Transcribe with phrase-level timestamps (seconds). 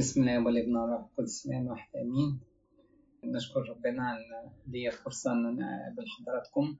[0.00, 2.40] بسم الله والابن والروح القدس الآن واحد آمين
[3.24, 6.76] نشكر ربنا إن دي فرصة إن أنا أقابل حضراتكم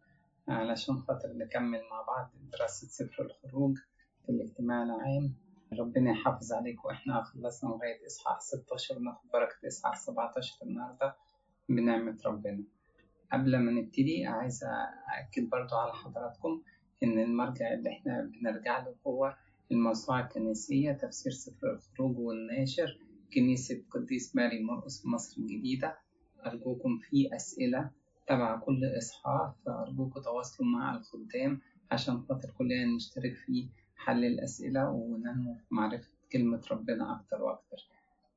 [0.48, 3.78] علشان خاطر نكمل مع بعض دراسة سفر الخروج
[4.26, 5.34] في الاجتماع العام.
[5.72, 11.14] ربنا يحافظ عليك وإحنا خلصنا لغاية إصحاح 16 وناخد بركة إصحاح 17 النهاردة
[11.68, 12.62] بنعمة ربنا.
[13.32, 16.62] قبل ما نبتدي عايز أأكد برضو على حضراتكم
[17.02, 19.34] إن المرجع اللي إحنا بنرجع له هو
[19.72, 22.98] الموسوعة الكنسية تفسير سفر الخروج والناشر.
[23.34, 25.98] كنيسة قديس ماري مرقس مصر الجديدة.
[26.46, 27.90] أرجوكم في أسئلة
[28.26, 35.54] تبع كل إصحاح فأرجوكم تواصلوا مع الخدام عشان خاطر كلنا نشترك في حل الأسئلة وننمو
[35.54, 37.76] في معرفة كلمة ربنا أكتر وأكتر.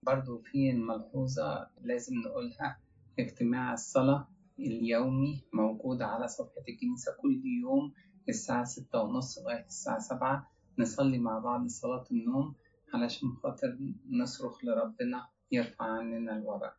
[0.06, 2.78] برضو في ملحوظة لازم نقولها
[3.20, 4.28] اجتماع الصلاة
[4.60, 7.94] اليومي موجود على صفحة الكنيسة كل يوم
[8.30, 10.48] الساعة ستة ونص لغاية الساعة سبعة.
[10.80, 12.56] نصلي مع بعض صلاة النوم
[12.94, 13.78] علشان خاطر
[14.10, 16.76] نصرخ لربنا يرفع عننا الوباء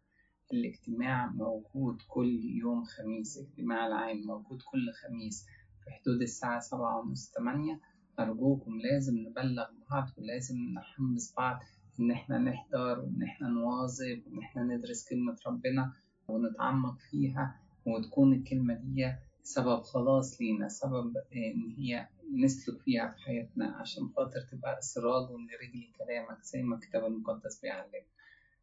[0.52, 5.46] الاجتماع موجود كل يوم خميس اجتماع العام موجود كل خميس
[5.84, 7.80] في حدود الساعة سبعة ونص تمانية.
[8.20, 11.60] أرجوكم لازم نبلغ بعض ولازم نحمس بعض
[12.00, 15.92] إن إحنا نحضر وإن إحنا نواظب وإن إحنا ندرس كلمة ربنا
[16.28, 23.66] ونتعمق فيها وتكون الكلمة دي سبب خلاص لينا سبب إن هي نسلك فيها في حياتنا
[23.76, 28.04] عشان خاطر تبقى سراج لرجل كلامك زي ما الكتاب المقدس بيعلم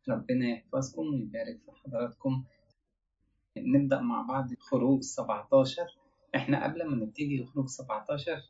[0.09, 2.43] ربنا يحفظكم ويبارك في حضراتكم.
[3.57, 5.97] نبدأ مع بعض خروج 17
[6.35, 8.41] إحنا قبل ما نبتدي خروج 17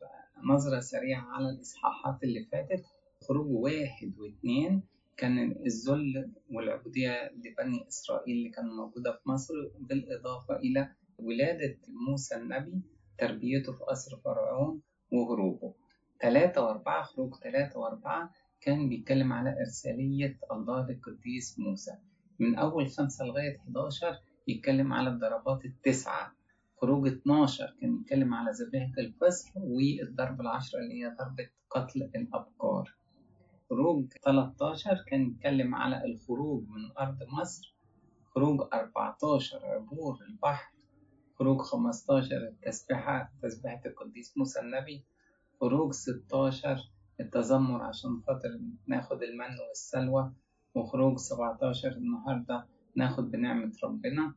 [0.44, 2.84] نظرة سريعة على الإصحاحات اللي فاتت.
[3.28, 4.82] خروج واحد واثنين
[5.16, 12.80] كان الذل والعبودية لبني إسرائيل اللي كانوا موجودة في مصر بالإضافة إلى ولادة موسى النبي
[13.18, 14.80] تربيته في قصر فرعون.
[15.12, 15.74] وهروبه.
[16.22, 21.92] ثلاثة وأربعة خروج ثلاثة وأربعة كان بيتكلم على إرسالية الله للقديس موسى.
[22.38, 24.18] من أول خمسة لغاية 11
[24.48, 26.32] يتكلم على الضربات التسعة.
[26.80, 32.94] خروج 12 كان يتكلم على ذبيحة الفصل والضرب العشرة اللي هي ضربة قتل الأبقار.
[33.70, 37.76] خروج 13 كان يتكلم على الخروج من أرض مصر.
[38.34, 40.72] خروج 14 عبور البحر.
[41.42, 45.04] خروج 15 التسبيحة تسبيحة القديس موسى النبي.
[45.60, 50.32] خروج 16 التذمر عشان خاطر ناخد المن والسلوى.
[50.74, 52.66] وخروج 17 النهاردة
[52.96, 54.34] ناخد بنعمة ربنا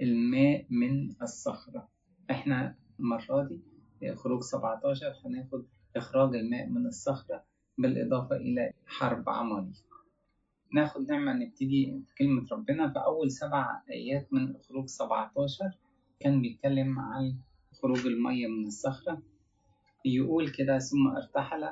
[0.00, 1.88] الماء من الصخرة.
[2.30, 5.64] إحنا المرة دي خروج 17 هناخد
[5.96, 7.44] إخراج الماء من الصخرة
[7.78, 9.84] بالإضافة إلى حرب عماليق
[10.74, 15.78] ناخد نعمة نبتدي في كلمة ربنا في أول سبع آيات من خروج 17
[16.20, 17.34] كان بيتكلم عن
[17.82, 19.22] خروج المية من الصخرة
[20.04, 21.68] يقول كده ثم ارتحل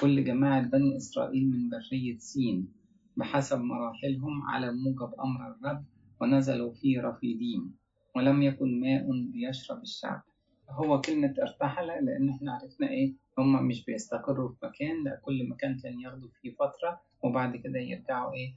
[0.00, 2.72] كل جماعة بني إسرائيل من برية سين
[3.16, 5.84] بحسب مراحلهم على موجب أمر الرب
[6.20, 7.74] ونزلوا في رفيديم
[8.16, 10.22] ولم يكن ماء ليشرب الشعب.
[10.70, 15.78] هو كلمة ارتحل لأن إحنا عرفنا إيه؟ هما مش بيستقروا في مكان لا كل مكان
[15.78, 18.54] كان ياخدوا فيه فترة وبعد كده يرجعوا إيه؟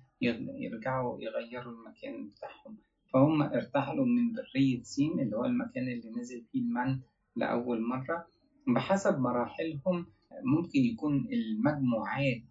[0.61, 2.77] يرجعوا يغيروا المكان بتاعهم.
[3.13, 6.99] فهم ارتحلوا من برية سين اللي هو المكان اللي نزل فيه المن
[7.35, 8.27] لأول مرة.
[8.67, 10.05] بحسب مراحلهم
[10.43, 12.41] ممكن يكون المجموعات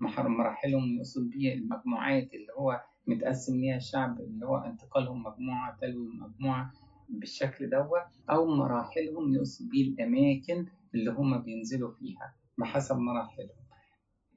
[0.00, 6.72] مراحلهم يقصد بيها المجموعات اللي هو متقسم ليها الشعب اللي هو انتقالهم مجموعة تلو مجموعة
[7.08, 12.34] بالشكل دوت أو مراحلهم يقصد بيه الأماكن اللي هم بينزلوا فيها.
[12.58, 13.65] بحسب مراحلهم.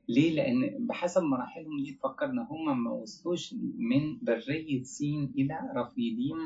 [0.10, 6.38] ليه؟ لأن بحسب مراحلهم دي تفكرنا هم ما وصلوش من برية سين إلى رفيديم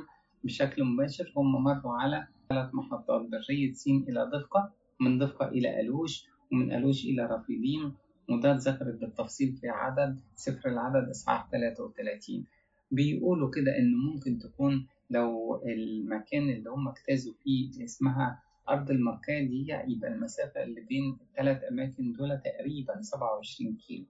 [0.44, 6.25] بشكل مباشر هم مروا على ثلاث محطات برية سين إلى دفقة من دفقة إلى ألوش
[6.51, 7.94] ومن ألوش إلى رفيديم
[8.29, 12.45] وده اتذكرت بالتفصيل في عدد سفر العدد إصحاح 33
[12.91, 19.68] بيقولوا كده إن ممكن تكون لو المكان اللي هم اجتازوا فيه اسمها أرض المركاة دي
[19.88, 24.06] يبقى المسافة اللي بين الثلاث أماكن دول تقريبا 27 كيلو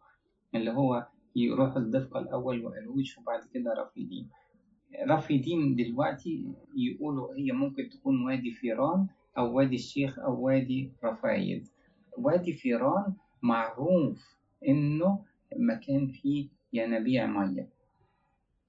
[0.56, 4.30] اللي هو يروح الدفقة الأول وألوش وبعد كده رفيديم
[5.08, 6.46] رفيديم دلوقتي
[6.76, 9.08] يقولوا هي ممكن تكون وادي فيران
[9.38, 11.68] أو وادي الشيخ أو وادي رفايد
[12.18, 14.36] وادي فيران معروف
[14.68, 17.70] إنه مكان فيه ينابيع مية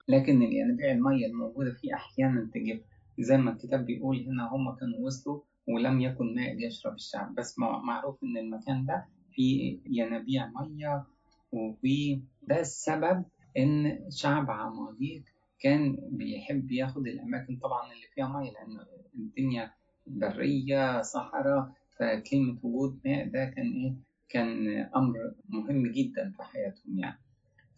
[0.09, 2.81] لكن الينابيع المية الموجودة فيه أحيانا تجف
[3.19, 7.35] زي ما الكتاب بيقول هنا هم كانوا وصلوا ولم يكن ماء ليشرب الشعب.
[7.35, 11.05] بس معروف إن المكان ده فيه ينابيع مية
[11.53, 13.25] وده السبب
[13.59, 15.23] إن شعب عماليق
[15.61, 19.71] كان بيحب ياخد الأماكن طبعا اللي فيها مية لأن الدنيا
[20.07, 23.95] برية صحراء فكلمة وجود ماء ده كان إيه؟
[24.29, 27.19] كان أمر مهم جدا في حياتهم يعني.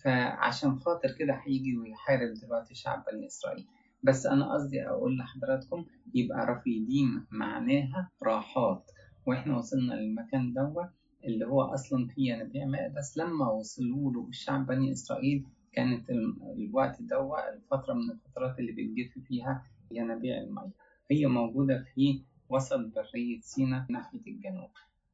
[0.05, 3.67] فعشان خاطر كده هيجي ويحارب دلوقتي شعب بني إسرائيل.
[4.06, 8.91] بس أنا قصدي أقول لحضراتكم يبقى رفيديم معناها راحات.
[9.26, 10.88] وإحنا وصلنا للمكان دوت
[11.25, 16.11] اللي هو أصلا فيه ينابيع ماء بس لما وصلوا له الشعب بني إسرائيل كانت
[16.58, 20.70] الوقت دوت الفترة من الفترات اللي بتجف فيها ينابيع المية.
[21.11, 24.70] هي موجودة في وسط برية سينا ناحية الجنوب.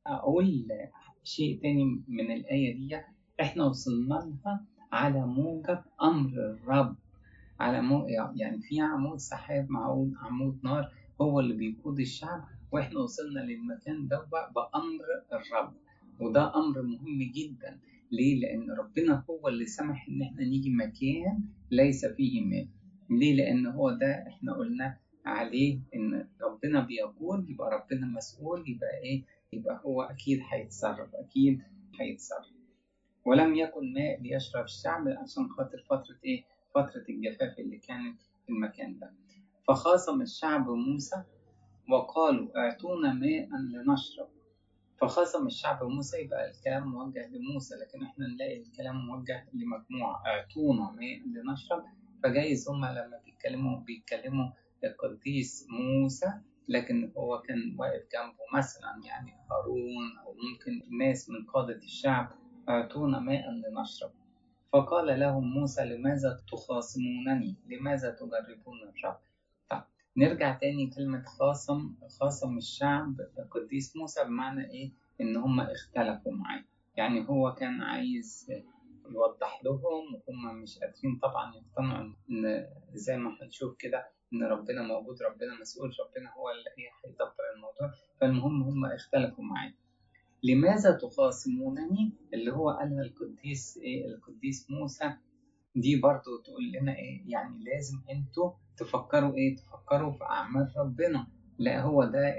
[0.06, 0.66] أقول
[1.24, 3.00] شيء تاني من الآية دي
[3.40, 6.96] إحنا وصلنا لها على موجب أمر الرب.
[7.62, 8.06] على مو
[8.36, 14.26] يعني في عمود سحاب مع عمود نار هو اللي بيقود الشعب وإحنا وصلنا للمكان ده
[14.54, 15.72] بأمر الرب
[16.20, 17.80] وده أمر مهم جدا
[18.12, 22.66] ليه؟ لأن ربنا هو اللي سمح إن إحنا نيجي مكان ليس فيه ماء
[23.10, 29.24] ليه؟ لأن هو ده إحنا قلنا عليه إن ربنا بيقول يبقى ربنا مسؤول يبقى إيه؟
[29.52, 31.60] يبقى هو أكيد هيتصرف أكيد
[32.00, 32.46] هيتصرف
[33.26, 36.44] ولم يكن ماء ليشرب الشعب عشان خاطر فترة إيه؟
[36.74, 39.12] فترة الجفاف اللي كانت في المكان ده.
[39.68, 41.22] فخاصم الشعب موسى
[41.90, 44.28] وقالوا أعطونا ماء لنشرب.
[45.00, 50.22] فخاصم الشعب موسى يبقى الكلام موجه لموسى لكن إحنا نلاقي الكلام موجه لمجموعة.
[50.26, 51.84] أعطونا ماء لنشرب.
[52.22, 54.50] فجايز هما لما بيتكلموا بيتكلموا
[54.84, 56.32] القديس موسى
[56.68, 62.30] لكن هو كان واقف جنبه مثلا يعني هارون أو ممكن ناس من قادة الشعب
[62.68, 64.10] أعطونا ماء لنشرب.
[64.72, 69.16] فقال لهم موسى لماذا تخاصمونني؟ لماذا تجربون الرب؟
[70.16, 74.90] نرجع تاني كلمة خاصم خاصم الشعب القديس موسى بمعنى إيه؟
[75.20, 76.64] إن هم اختلفوا معاه.
[76.96, 78.52] يعني هو كان عايز
[79.10, 85.22] يوضح لهم وهم مش قادرين طبعا يقتنعوا إن زي ما هنشوف كده إن ربنا موجود
[85.22, 86.70] ربنا مسؤول ربنا هو اللي
[87.04, 87.98] هيدبر الموضوع.
[88.20, 89.72] فالمهم هم اختلفوا معاه.
[90.42, 95.12] لماذا تخاصمونني؟ اللي هو قالها القديس إيه القديس موسى.
[95.76, 101.26] دي برضو تقول لنا إيه يعني لازم أنتوا تفكروا إيه تفكروا في أعمال ربنا.
[101.58, 102.34] لا هو ده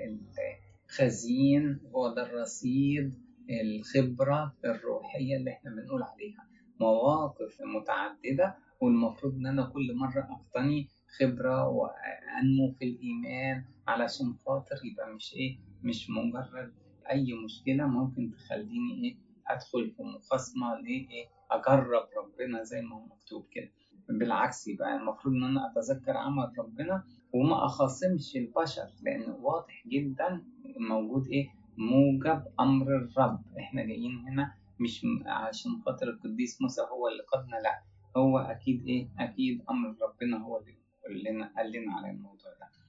[0.90, 3.14] الخزين هو ده الرصيد
[3.50, 6.48] الخبرة الروحية اللي إحنا بنقول عليها.
[6.80, 10.88] مواقف متعددة والمفروض إن أنا كل مرة أقتني
[11.20, 16.74] خبرة وأنمو في الإيمان علشان خاطر يبقى مش إيه مش مجرد
[17.12, 19.16] أي مشكلة ممكن تخليني إيه
[19.48, 23.70] أدخل في مخاصمة ليه إيه أجرب ربنا زي ما هو مكتوب كده.
[24.10, 27.04] بالعكس يبقى المفروض إن أنا أتذكر عمل ربنا
[27.34, 30.44] وما أخاصمش البشر لأن واضح جدا
[30.90, 31.48] موجود إيه
[31.78, 33.40] موجب أمر الرب.
[33.60, 37.82] إحنا جايين هنا مش عشان خاطر القديس موسى هو اللي قادنا لا
[38.18, 40.62] هو أكيد إيه أكيد أمر ربنا هو
[41.10, 42.83] اللي قال لنا على الموضوع ده.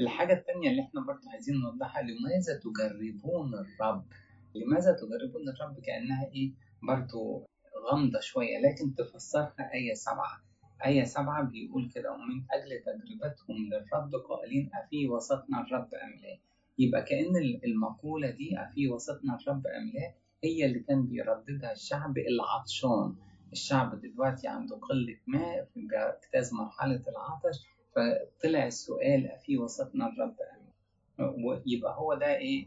[0.00, 4.04] الحاجة التانية اللي إحنا برضه عايزين نوضحها لماذا تجربون الرب؟
[4.54, 6.52] لماذا تجربون الرب كأنها إيه؟
[6.82, 7.46] برضه
[7.90, 10.40] غامضة شوية لكن تفسرها آية سبعة.
[10.86, 16.38] آية سبعة بيقول كده ومن أجل تجربتهم للرب قائلين أفي وسطنا الرب أم لا؟
[16.78, 20.12] يبقى كأن المقولة دي أفي وسطنا الرب أم لا؟
[20.44, 23.14] هي اللي كان بيرددها الشعب العطشان.
[23.52, 25.68] الشعب دلوقتي عنده قلة ماء
[26.24, 30.36] اجتاز مرحلة العطش فطلع السؤال في وسطنا الرب
[31.44, 32.66] ويبقى هو ده إيه؟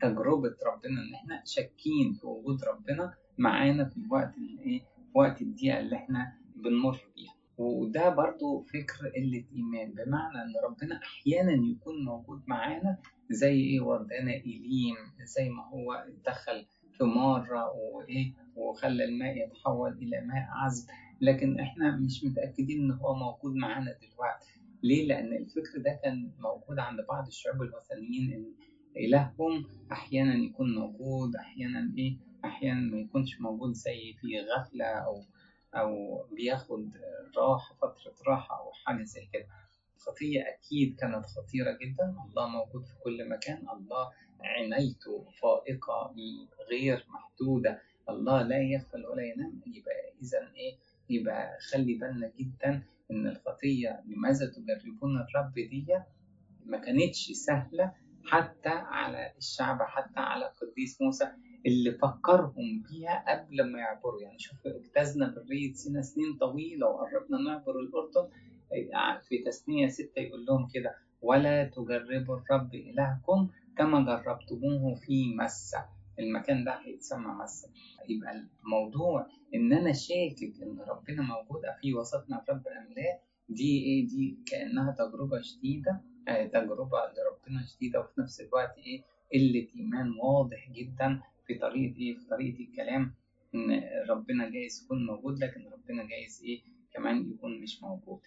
[0.00, 4.80] تجربة ربنا إن إحنا شاكين في وجود ربنا معانا في الوقت في
[5.14, 7.34] وقت الضيقة اللي إحنا بنمر بيها.
[7.58, 12.98] وده برضو فكر قلة إيمان بمعنى إن ربنا أحيانا يكون موجود معانا
[13.30, 16.66] زي إيه؟ ودانا إيليم زي ما هو اتدخل
[16.98, 20.86] في مرة وإيه؟ وخلى الماء يتحول إلى ماء عذب.
[21.20, 24.60] لكن إحنا مش متأكدين إن هو موجود معانا دلوقتي.
[24.82, 28.52] ليه؟ لأن الفكر ده كان موجود عند بعض الشعوب الوثنيين إن
[28.96, 35.22] إلههم أحيانا يكون موجود أحيانا إيه؟ أحيانا ما يكونش موجود زي في غفلة أو
[35.74, 36.90] أو بياخد
[37.36, 39.46] راحة فترة راحة أو حاجة زي كده.
[39.96, 42.16] الخطية أكيد كانت خطيرة جدا.
[42.28, 43.56] الله موجود في كل مكان.
[43.72, 46.14] الله عنايته فائقة
[46.70, 47.80] غير محدودة.
[48.08, 49.60] الله لا يغفل ولا ينام.
[49.66, 49.92] يبقى
[50.22, 50.76] إذا إيه؟
[51.10, 55.86] يبقى خلي بالنا جدا إن الخطية لماذا تجربون الرب دي
[56.66, 57.92] ما كانتش سهلة
[58.26, 61.28] حتى على الشعب حتى على القديس موسى
[61.66, 64.22] اللي فكرهم بيها قبل ما يعبروا.
[64.22, 68.30] يعني شوف اجتزنا برية سينا سنين طويلة وقربنا نعبر الأردن.
[69.28, 75.84] في تثنية ستة يقول لهم كده ولا تجربوا الرب إلهكم كما جربتموه في مسة
[76.18, 77.68] المكان ده هيتسمى مسة
[78.08, 83.18] يبقى الموضوع إن أنا شاكك إن ربنا موجود في وسطنا الرب ام لا
[83.48, 89.02] دي إيه؟ دي كأنها تجربة شديدة آه تجربة لربنا شديدة وفي نفس الوقت إيه؟
[89.34, 93.14] قلة إيمان واضح جدا في طريقة إيه؟ في طريقة الكلام
[93.54, 96.62] إن ربنا جايز يكون موجود لكن ربنا جايز إيه؟
[96.94, 98.20] كمان يكون مش موجود.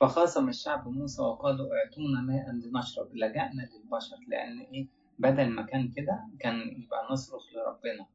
[0.00, 4.86] فخاصم الشعب موسى وقالوا اعطونا ماء لنشرب لجأنا للبشر لأن إيه؟
[5.18, 8.06] بدل ما كان كده كان يبقى نصرخ لربنا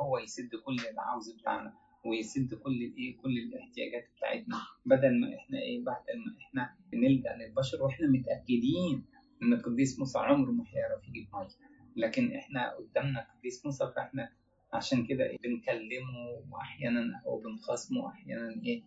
[0.00, 1.74] هو يسد كل العوز بتاعنا
[2.04, 4.56] ويسد كل الايه كل الاحتياجات بتاعتنا.
[4.86, 9.04] بدل ما إحنا إيه بدل ما إحنا نلجأ للبشر وإحنا متأكدين
[9.42, 11.48] إن القديس موسى عمره ما هيعرف يجيب مية.
[11.96, 14.32] لكن إحنا قدامنا القديس موسى فإحنا
[14.72, 18.82] عشان كده إيه بنكلمه واحيانا أو بنخاصمه أحيانا إيه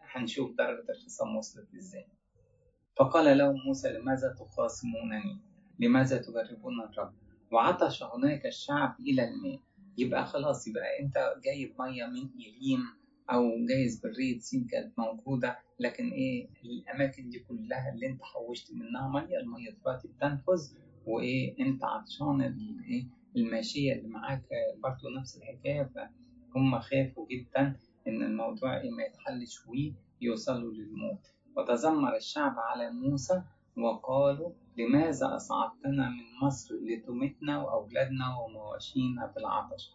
[0.00, 2.06] هنشوف درجة الخصام وصلت إزاي.
[2.96, 5.40] فقال لهم موسى لماذا تخاصمونني؟
[5.78, 7.12] لماذا تجربون الرب؟
[7.52, 9.60] وعطش هناك الشعب إلى الماء.
[9.98, 11.14] يبقى خلاص يبقى أنت
[11.44, 12.80] جايب مية من إيليم
[13.30, 15.58] أو جايز برية سين كانت موجودة.
[15.80, 20.72] لكن إيه؟ الأماكن دي كلها اللي أنت حوشت منها مية المية دلوقتي بتنفذ.
[21.06, 24.44] وإيه؟ أنت عطشان الإيه الماشية اللي معاك
[24.82, 25.90] برضه نفس الحكاية.
[26.54, 27.76] فهم خافوا جدا
[28.08, 29.58] إن الموضوع إيه؟ ما يتحلش
[30.20, 31.30] ويوصلوا للموت.
[31.56, 33.42] وتذمر الشعب على موسى
[33.76, 39.92] وقالوا لماذا أصعدتنا من مصر لتمتنا وأولادنا ومواشينا بالعطش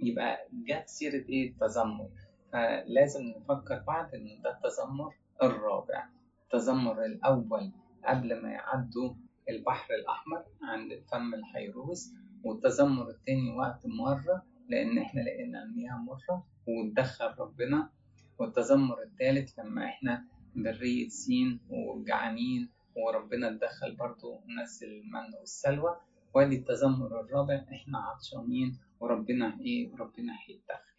[0.00, 2.08] يبقى جت سيرة إيه؟ التذمر.
[2.52, 6.08] فلازم نفكر بعد إن ده التذمر الرابع.
[6.44, 7.72] التذمر الأول
[8.04, 9.14] قبل ما يعدوا
[9.48, 12.12] البحر الأحمر عند فم الحيروس
[12.44, 17.90] والتذمر التاني وقت مرة لأن إحنا لقينا المياه مرة وتدخل ربنا.
[18.38, 20.24] والتذمر التالت لما إحنا
[20.56, 22.68] برية سين وجعانين
[23.06, 25.96] وربنا اتدخل برضو نزل المن والسلوى.
[26.34, 30.92] وادي التذمر الرابع إحنا عطشانين وربنا إيه وربنا هيتدخل.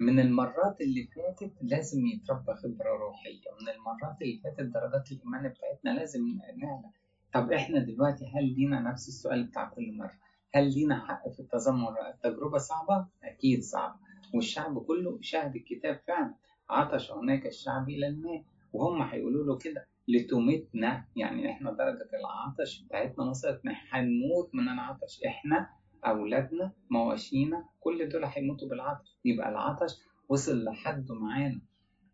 [0.00, 3.40] من المرات اللي فاتت لازم يتربى خبرة روحية.
[3.62, 6.20] من المرات اللي فاتت درجات الإيمان بتاعتنا لازم
[6.56, 6.90] نعلى
[7.34, 10.18] طب إحنا دلوقتي هل لينا نفس السؤال بتاع كل مرة؟
[10.54, 13.94] هل لينا حق في التذمر؟ التجربة صعبة؟ أكيد صعبة.
[14.34, 16.34] والشعب كله شاهد الكتاب فعلا.
[16.70, 18.44] عطش هناك الشعب إلى الماء.
[18.72, 19.86] وهم هيقولوا له كده.
[20.08, 23.60] لتمتنا يعني إحنا درجة العطش بتاعتنا وصلت
[23.90, 25.20] هنموت من العطش.
[25.26, 25.70] إحنا
[26.06, 29.16] أولادنا مواشينا كل دول هيموتوا بالعطش.
[29.24, 29.94] يبقى العطش
[30.28, 31.60] وصل لحد معانا.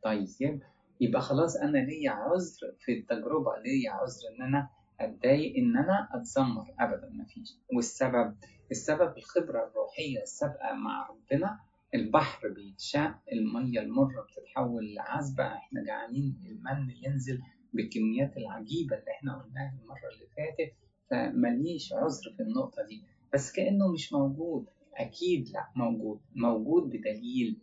[0.02, 0.60] طيب
[1.00, 4.68] يبقى خلاص أنا ليا عذر في التجربة ليا عذر إن أنا
[5.00, 6.66] أتضايق إن أنا أتذمر.
[6.80, 7.48] ابدا ما فيش.
[7.74, 8.36] والسبب
[8.70, 11.60] السبب الخبرة الروحية السابقة مع ربنا
[11.94, 17.40] البحر بيتشق المية المرة بتتحول لعذبة إحنا جعانين المن ينزل.
[17.74, 20.72] بالكميات العجيبة اللي إحنا قلناها المرة اللي فاتت
[21.10, 23.02] فمليش عذر في النقطة دي.
[23.34, 24.66] بس كأنه مش موجود.
[24.96, 26.20] أكيد لأ موجود.
[26.34, 27.58] موجود بدليل.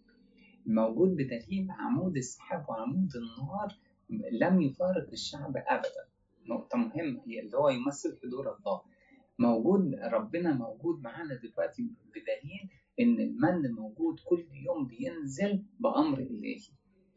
[0.65, 3.77] موجود بدليل عمود السحاب وعمود النار
[4.31, 6.05] لم يفارق الشعب أبدا.
[6.49, 8.81] نقطة مهمة هي اللي هو يمثل حضور الله.
[9.39, 16.59] موجود ربنا موجود معانا دلوقتي بدليل إن المن موجود كل يوم بينزل بأمر إلهي.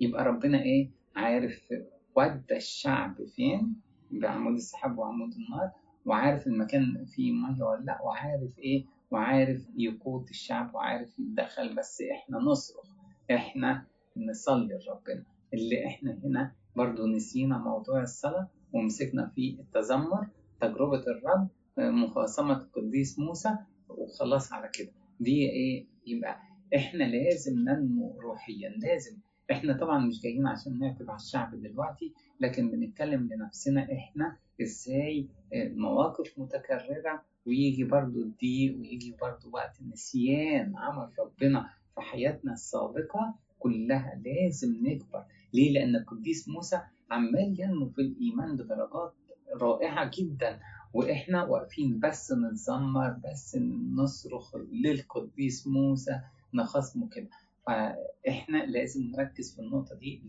[0.00, 1.68] يبقى ربنا إيه؟ عارف
[2.16, 3.76] ودى الشعب فين؟
[4.10, 5.70] بعمود السحاب وعمود النار
[6.06, 12.38] وعارف المكان فيه مية ولا لا وعارف إيه؟ وعارف يقود الشعب وعارف يتدخل بس إحنا
[12.38, 12.86] نصرخ
[13.30, 15.24] إحنا نصلي لربنا.
[15.54, 20.26] اللي إحنا هنا برضو نسينا موضوع الصلاة ومسكنا في التذمر
[20.60, 23.56] تجربة الرب مخاصمة القديس موسى
[23.88, 24.92] وخلاص على كده.
[25.20, 26.36] دي إيه؟ يبقى
[26.76, 29.16] إحنا لازم ننمو روحيا لازم
[29.50, 36.38] إحنا طبعا مش جايين عشان نعتب على الشعب دلوقتي لكن بنتكلم لنفسنا إحنا إزاي مواقف
[36.38, 44.74] متكررة ويجي برضو الضيق ويجي برضو وقت النسيان عمل ربنا في حياتنا السابقة كلها لازم
[44.86, 45.24] نكبر.
[45.54, 49.14] ليه؟ لأن القديس موسى عمال ينمو في الإيمان بدرجات
[49.60, 50.60] رائعة جدا.
[50.94, 53.56] وإحنا واقفين بس نتذمر بس
[53.96, 56.20] نصرخ للقديس موسى
[56.54, 57.28] نخصمه كده.
[57.66, 60.22] فإحنا لازم نركز في النقطة دي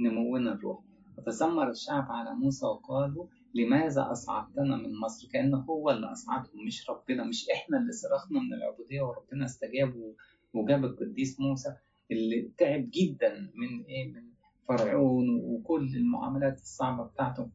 [0.00, 0.80] لنمونا الروح.
[1.18, 7.24] وتذمر الشعب على موسى وقالوا لماذا أصعدتنا من مصر؟ كأنه هو اللي أصعدهم مش ربنا
[7.24, 10.14] مش إحنا اللي صرخنا من العبودية وربنا استجاب
[10.54, 11.76] وجاب القديس موسى
[12.10, 14.22] اللي تعب جدا من إيه؟ من
[14.68, 17.50] فرعون وكل المعاملات الصعبة بتاعته.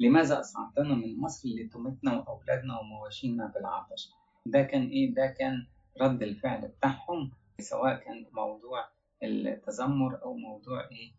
[0.00, 4.10] لماذا أصعدتنا من مصر لتمتنا وأولادنا ومواشينا بالعطش؟
[4.46, 5.66] ده كان إيه؟ ده كان
[6.00, 7.30] رد الفعل بتاعهم.
[7.60, 8.84] سواء كان موضوع
[9.22, 11.12] التذمر أو موضوع إيه؟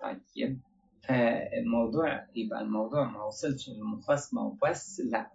[0.00, 0.60] طيب.
[1.08, 5.30] فالموضوع يبقى الموضوع ما وصلش للمخاصمة وبس لا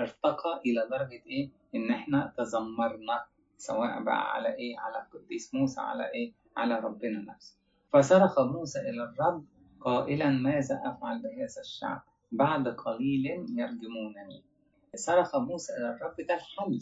[0.00, 3.24] ارتقى إلى درجة إيه؟ إن إحنا تذمرنا
[3.56, 7.56] سواء بقى على إيه؟ على القديس موسى على إيه؟ على ربنا نفسه.
[7.92, 9.44] فصرخ موسى إلى الرب
[9.80, 13.26] قائلا ماذا أفعل بهذا الشعب؟ بعد قليل
[13.58, 14.42] يرجمونني.
[14.96, 16.80] صرخ موسى إلى الرب ده الحل.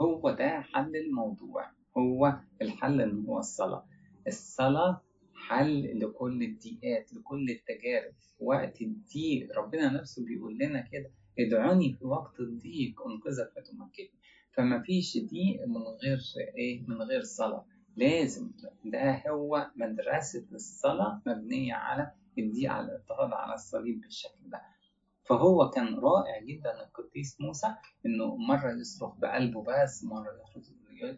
[0.00, 1.70] هو ده حل الموضوع.
[1.98, 3.86] هو الحل إن هو الصلاة.
[4.26, 5.00] الصلاة
[5.34, 8.14] حل لكل الضيقات لكل التجارب.
[8.40, 11.10] وقت الضيق ربنا نفسه بيقول لنا كده.
[11.38, 14.10] ادعوني في وقت الضيق أنقذك فتمكنني.
[14.56, 16.18] فما فيش ضيق من غير
[16.58, 17.64] إيه؟ من غير صلاة.
[17.96, 18.50] لازم
[18.84, 24.62] ده هو مدرسة الصلاة مبنية على الضيق على الاضطهاد على الصليب بالشكل ده.
[25.24, 27.66] فهو كان رائع جدا القديس موسى
[28.06, 30.30] إنه مرة يصرخ بقلبه بس مرة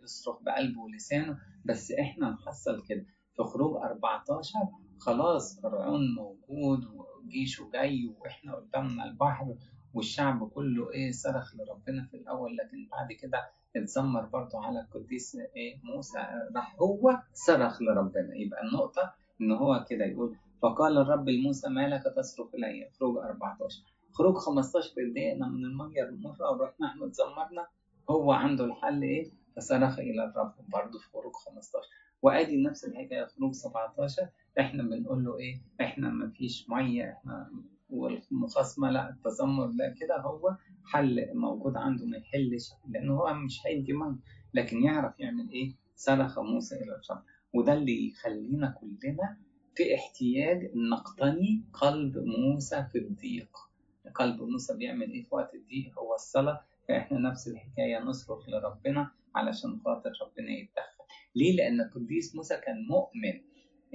[0.04, 3.06] يصرخ بقلبه ولسانه بس إحنا نحصل كده.
[3.36, 4.52] في خروج 14
[4.98, 6.80] خلاص فرعون موجود
[7.24, 9.54] وجيشه جاي وإحنا قدامنا البحر
[9.94, 15.80] والشعب كله إيه صرخ لربنا في الأول لكن بعد كده اتذمر برضه على القديس إيه
[15.84, 16.18] موسى.
[16.56, 18.34] راح هو صرخ لربنا.
[18.36, 23.95] يبقى النقطة إن هو كده يقول فقال الرب لموسى ما لك تصرخ إلي؟ خروج 14
[24.18, 27.66] خروج 15 اتضايقنا من المية المرة ورحنا إحنا اتذمرنا
[28.10, 31.88] هو عنده الحل إيه؟ فصرخ إلى الرب برضه في خروج 15
[32.22, 34.28] وأدي نفس الحكاية خروج 17
[34.60, 37.50] إحنا بنقول له إيه؟ إحنا ما فيش مية إحنا
[37.90, 43.92] والمخاصمة لا التذمر لا كده هو حل موجود عنده ما يحلش لأنه هو مش هيدي
[43.92, 44.16] مية.
[44.54, 47.22] لكن يعرف يعمل إيه؟ صرخ موسى إلى الرب
[47.54, 49.36] وده اللي يخلينا كلنا
[49.74, 53.65] في احتياج نقتني قلب موسى في الضيق.
[54.14, 59.80] قلب موسى بيعمل إيه في وقت الضيق هو الصلاة فإحنا نفس الحكاية نصرخ لربنا علشان
[59.84, 61.04] خاطر ربنا يتدخل.
[61.34, 63.40] ليه؟ لأن القديس موسى كان مؤمن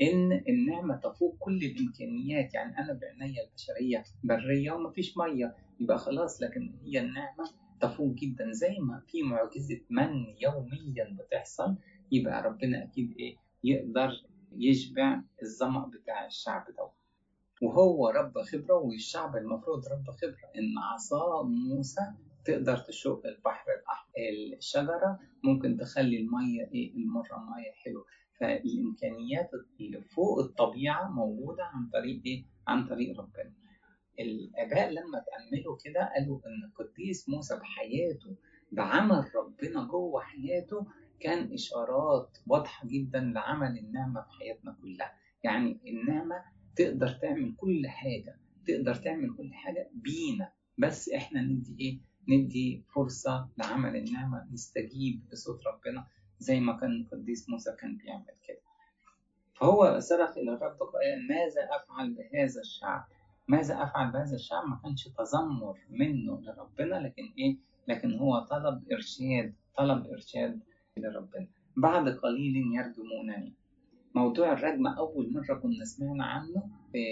[0.01, 2.53] إن النعمة تفوق كل الإمكانيات.
[2.53, 6.41] يعني أنا بعناية البشرية برية ومفيش مية يبقى خلاص.
[6.43, 7.43] لكن هي النعمة
[7.81, 8.51] تفوق جدا.
[8.51, 11.75] زي ما في معجزة من يوميا بتحصل
[12.11, 14.11] يبقى ربنا أكيد إيه؟ يقدر
[14.57, 16.89] يشبع الظمأ بتاع الشعب ده
[17.61, 20.51] وهو رب خبرة والشعب المفروض رب خبرة.
[20.57, 22.01] إن عصا موسى
[22.45, 24.11] تقدر تشق البحر الأحمر
[24.57, 28.05] الشجرة ممكن تخلي المية إيه؟ المرة مية حلوة.
[28.39, 29.49] فالإمكانيات
[29.79, 33.53] اللي فوق الطبيعة موجودة عن طريق إيه؟ عن طريق ربنا.
[34.19, 38.35] الآباء لما تأملوا كده قالوا إن القديس موسى بحياته
[38.71, 40.85] بعمل ربنا جوه حياته
[41.19, 45.13] كان إشارات واضحة جدا لعمل النعمة في حياتنا كلها.
[45.43, 46.35] يعني النعمة
[46.75, 50.51] تقدر تعمل كل حاجة تقدر تعمل كل حاجة بينا.
[50.77, 56.05] بس إحنا ندي إيه؟ ندي فرصة لعمل النعمة نستجيب لصوت ربنا
[56.39, 58.61] زي ما كان القديس موسى كان بيعمل كده.
[59.53, 63.05] فهو صرخ إلى الرب قائلا ماذا أفعل بهذا الشعب؟
[63.47, 67.57] ماذا أفعل بهذا الشعب؟ ما كانش تذمر منه لربنا لكن إيه؟
[67.87, 70.59] لكن هو طلب إرشاد طلب إرشاد
[70.97, 71.47] لربنا.
[71.77, 73.53] بعد قليل يرجمونني.
[74.15, 77.03] موضوع الرجم أول مرة كنا سمعنا عنه في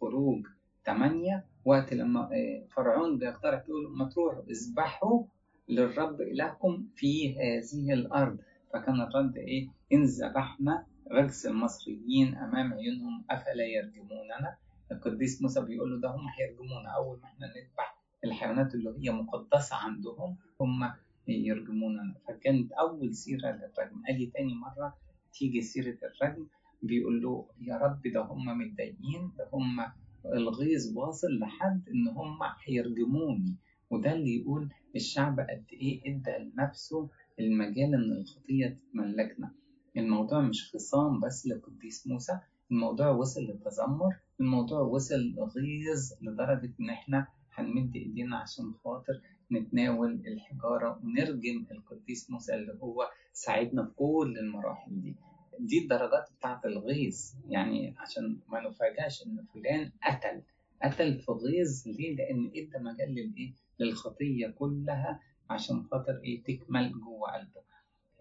[0.00, 0.46] خروج
[0.86, 2.30] 8 وقت لما
[2.76, 5.24] فرعون بيقترح يقول ما تروحوا اذبحوا
[5.68, 8.38] للرب إلهكم في هذه الأرض.
[8.74, 14.56] فكان الرد إيه؟ إن ذبحنا رجس المصريين أمام عيونهم أفلا يرجموننا؟
[14.92, 16.88] القديس موسى بيقول له ده هم هيرجمونا.
[16.96, 20.92] أول ما إحنا نذبح الحيوانات اللي هي مقدسة عندهم هم
[21.28, 22.14] يرجموننا.
[22.28, 24.02] فكانت أول سيرة للرجم.
[24.08, 24.94] أدي تاني مرة
[25.32, 26.46] تيجي سيرة الرجم
[26.82, 29.80] بيقول له يا رب ده هم متضايقين ده هم
[30.26, 33.56] الغيظ واصل لحد إن هم هيرجموني.
[33.90, 37.08] وده اللي يقول الشعب قد إيه إدى لنفسه
[37.40, 39.54] المجال إن الخطية تتملكنا.
[39.96, 42.38] الموضوع مش خصام بس للقديس موسى
[42.70, 49.20] الموضوع وصل للتذمر الموضوع وصل لغيظ لدرجة إن إحنا هنمد إيدينا عشان خاطر
[49.52, 55.16] نتناول الحجارة ونرجم القديس موسى اللي هو ساعدنا في كل المراحل دي.
[55.58, 57.16] دي الدرجات بتاعت الغيظ.
[57.48, 60.42] يعني عشان ما نفاجئش إن فلان قتل
[60.82, 67.30] قتل في غيظ ليه؟ لأن إدى مجال للإيه؟ للخطية كلها عشان خاطر إيه؟ تكمل جوه
[67.32, 67.60] قلبه.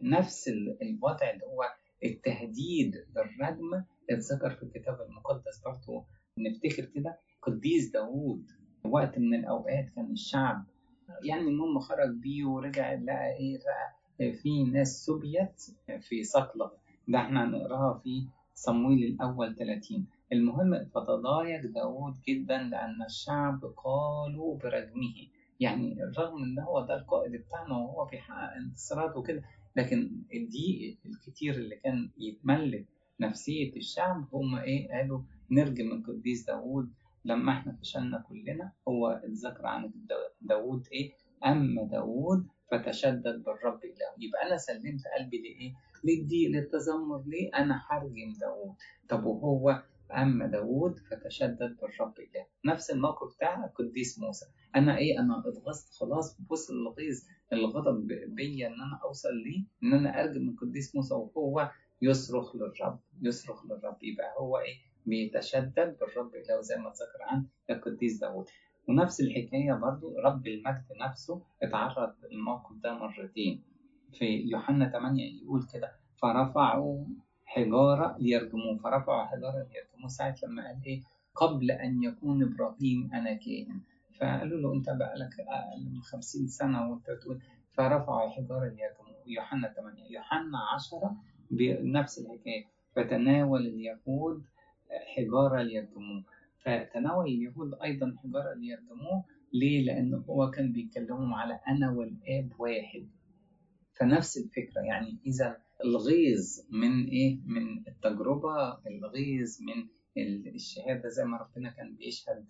[0.01, 0.47] نفس
[0.81, 1.63] الوضع اللي هو
[2.03, 3.83] التهديد بالرجم.
[4.09, 6.05] اتذكر في الكتاب المقدس برضه
[6.39, 8.45] نفتكر كده قديس داوود
[8.85, 10.65] وقت من الأوقات كان الشعب
[11.23, 15.61] يعني المهم خرج بيه ورجع لقى إيه لقى في ناس سبيت
[16.01, 16.71] في صقلة
[17.07, 25.13] ده إحنا هنقراها في صمويل الأول 30 المهم فتضايق داود جدا لأن الشعب قالوا برجمه.
[25.59, 29.43] يعني رغم إن هو ده القائد بتاعنا وهو بيحقق انتصارات وكده
[29.75, 32.85] لكن الضيق الكتير اللي كان يتملك
[33.19, 36.93] نفسية الشعب هم إيه قالوا نرجم القديس داود
[37.25, 38.71] لما إحنا فشلنا كلنا.
[38.87, 39.85] هو اتذكر عن
[40.41, 41.11] داود إيه؟
[41.45, 44.13] اما داود فتشدد بالرب إلهه.
[44.17, 45.73] يبقى أنا سلمت قلبي لإيه؟
[46.03, 47.23] للضيق للتذمر.
[47.25, 48.75] ليه؟ أنا هرجم داود.
[49.09, 54.45] طب وهو أما داوود فتشدد بالرب إله نفس الموقف بتاع القديس موسى.
[54.75, 56.41] أنا إيه؟ أنا اتغصت خلاص.
[56.41, 57.23] بوصل الغيظ
[57.53, 61.71] الغضب بيا إن أنا أوصل ليه؟ إن أنا أرجم القديس موسى وهو
[62.01, 62.99] يصرخ للرب.
[63.21, 63.97] يصرخ للرب.
[64.03, 68.45] يبقى هو إيه؟ بيتشدد بالرب إله زي ما ذكر عن القديس داوود
[68.87, 73.63] ونفس الحكاية برضو رب المجد نفسه اتعرض للموقف ده مرتين.
[74.13, 77.05] في يوحنا 8 يقول كده فرفعوا
[77.45, 78.77] حجارة ليرجموه.
[78.77, 81.01] فرفعوا حجارة ليرجموه ساعة لما قال إيه؟
[81.35, 83.81] قبل أن يكون إبراهيم أنا كاهن.
[84.19, 87.39] فقالوا له أنت بقالك أقل من 50 سنة وأنت تقول
[87.73, 89.17] فرفعوا حجارة ليرجموه.
[89.27, 91.15] يوحنا 8 يوحنا 10
[91.51, 92.65] بنفس الحكاية.
[92.95, 94.43] فتناول اليهود
[95.15, 96.23] حجارة ليرجموه.
[96.67, 103.07] فتناول اليهود أيضا حجارة ليرجموه ليه؟ لأن هو كان بيتكلموا على أنا والآب واحد
[103.99, 109.87] فنفس الفكرة يعني إذا الغيظ من إيه؟ من التجربة الغيظ من
[110.55, 112.45] الشهادة زي ما ربنا كان بيشهد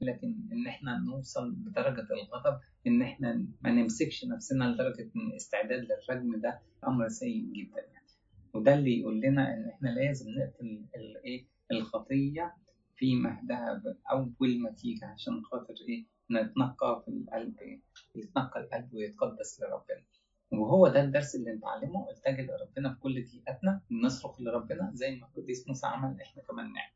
[0.00, 6.40] لكن إن إحنا نوصل بدرجة الغضب إن إحنا ما نمسكش نفسنا لدرجة إن استعداد للرجم
[6.40, 8.06] ده أمر سيء جدا يعني
[8.54, 12.54] وده اللي يقول لنا إن إحنا لازم نقتل الإيه؟ الخطية
[12.98, 17.56] في مهدها أول ما تيجي عشان خاطر إيه نتنقى في القلب
[18.14, 20.02] يتنقى القلب ويتقدس لربنا.
[20.52, 25.68] وهو ده الدرس اللي نتعلمه التجئ لربنا في كل ضيقتنا نصرخ لربنا زي ما القديس
[25.68, 26.92] موسى عمل إحنا كمان نعمل.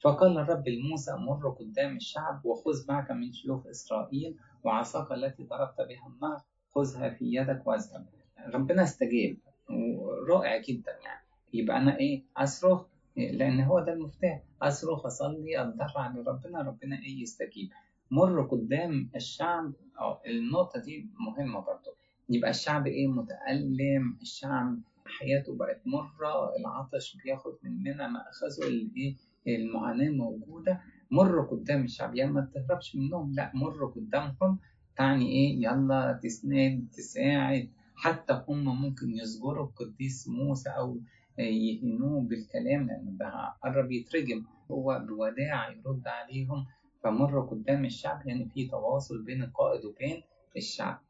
[0.00, 6.06] فقال الرب لموسى مر قدام الشعب وخذ معك من شيوخ إسرائيل وعصاك التي ضربت بها
[6.14, 6.42] النهر
[6.74, 8.06] خذها في يدك واذهب
[8.54, 9.36] ربنا استجاب
[9.70, 11.24] ورائع جدا يعني.
[11.52, 14.42] يبقى أنا إيه أصرخ لأن هو ده المفتاح.
[14.62, 17.68] أصرخ أصلي أتضرع لربنا ربنا إيه يستجيب.
[18.10, 21.90] مر قدام الشعب أو النقطة دي مهمة برضو.
[22.28, 29.16] يبقى الشعب إيه؟ متألم الشعب حياته بقت مرة العطش بياخد مننا ما أخذوا الإيه
[29.48, 30.80] المعاناة موجودة.
[31.10, 34.58] مر قدام الشعب يعني ما تهربش منهم لا مر قدامهم
[34.96, 37.70] تعني إيه؟ يلا تسند تساعد.
[37.96, 41.00] حتى هم ممكن يزجروا القديس موسى أو
[41.38, 43.30] يهينوه بالكلام لأن ده
[43.64, 44.44] قرب يترجم.
[44.70, 46.66] هو بوداع يرد عليهم
[47.02, 50.22] فمر قدام الشعب يعني في تواصل بين القائد وبين
[50.56, 51.00] الشعب.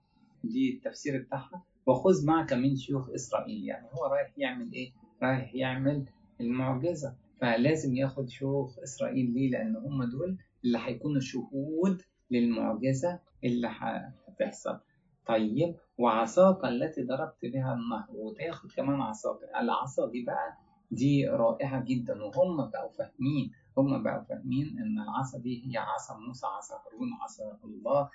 [0.44, 1.62] دي التفسير بتاعها.
[1.86, 3.64] وخذ معك من شيوخ إسرائيل.
[3.64, 6.04] يعني هو رايح يعمل إيه؟ رايح يعمل
[6.40, 7.16] المعجزة.
[7.40, 14.80] فلازم ياخد شيوخ إسرائيل ليه؟ لأن هم دول اللي هيكونوا شهود للمعجزة اللي هتحصل.
[15.26, 19.38] طيب وعصاك التي ضربت بها النهر وتاخد كمان عصاك.
[19.60, 20.56] العصا دي بقى
[20.90, 26.46] دي رائعة جدا وهم بقوا فاهمين هم بقوا فاهمين إن العصا دي هي عصا موسى
[26.46, 28.10] عصا هارون عصا الله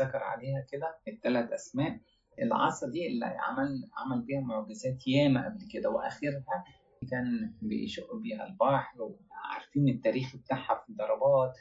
[0.00, 2.00] ذكر عليها كده الثلاث أسماء.
[2.42, 6.64] العصا دي اللي عمل عمل بيها معجزات ياما قبل كده وآخرها
[7.10, 11.58] كان بيشق بيها البحر وعارفين التاريخ بتاعها في الضربات.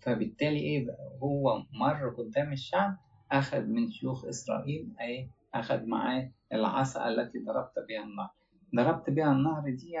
[0.00, 2.96] فبالتالي إيه بقى؟ هو مر قدام الشعب
[3.32, 8.30] أخذ من شيوخ إسرائيل أي أخذ معاه العصا التي ضربت بها النهر
[8.76, 9.96] ضربت بها النهر دي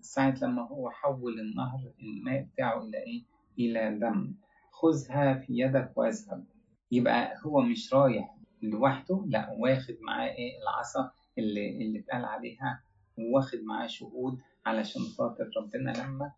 [0.00, 3.22] ساعة لما هو حول النهر الماء بتاعه إلى إيه؟
[3.58, 4.34] إلى دم.
[4.70, 6.44] خذها في يدك وأذهب.
[6.92, 12.82] يبقى هو مش رايح لوحده لا واخد معاه إيه؟ العصا اللي اللي اتقال عليها
[13.18, 16.32] واخد معاه شهود علشان خاطر ربنا لما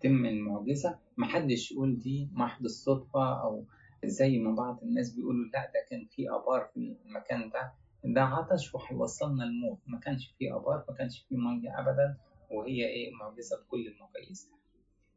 [0.00, 0.98] تتم المعجزة.
[1.16, 3.64] محدش يقول دي محض الصدفة أو
[4.08, 7.72] زي ما بعض الناس بيقولوا لا ده كان في آبار في المكان ده.
[8.04, 9.78] ده عطش وهيوصلنا الموت.
[9.86, 12.16] ما كانش في آبار ما كانش في مية ابدا
[12.50, 14.50] وهي إيه معجزة بكل المقاييس.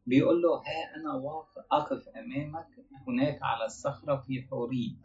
[0.08, 2.68] بيقول له ها أنا واقف أقف أمامك
[3.08, 4.98] هناك على الصخرة في حوريب.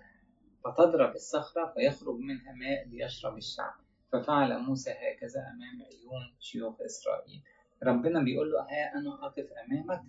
[0.64, 3.74] فتضرب الصخرة فيخرج منها ماء ليشرب الشعب.
[4.12, 7.42] ففعل موسى هكذا أمام عيون شيوخ إسرائيل.
[7.82, 10.02] ربنا بيقول له ها أنا أقف أمامك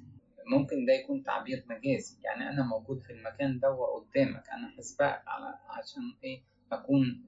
[0.47, 2.17] ممكن ده يكون تعبير مجازي.
[2.23, 4.43] يعني أنا موجود في المكان ده وقدامك.
[4.49, 7.23] أنا هسبقك على عشان إيه؟ أكون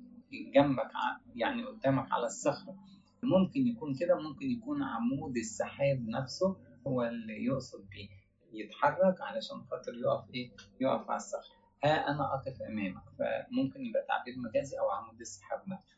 [0.55, 0.91] جنبك
[1.35, 2.75] يعني قدامك على الصخرة.
[3.23, 8.09] ممكن يكون كده ممكن يكون عمود السحاب نفسه هو اللي يقصد بيه.
[8.53, 10.51] يتحرك علشان خاطر يقف إيه؟
[10.81, 11.57] يقف على الصخرة.
[11.83, 13.03] ها أنا أقف أمامك.
[13.19, 15.97] فممكن يبقى تعبير مجازي أو عمود السحاب نفسه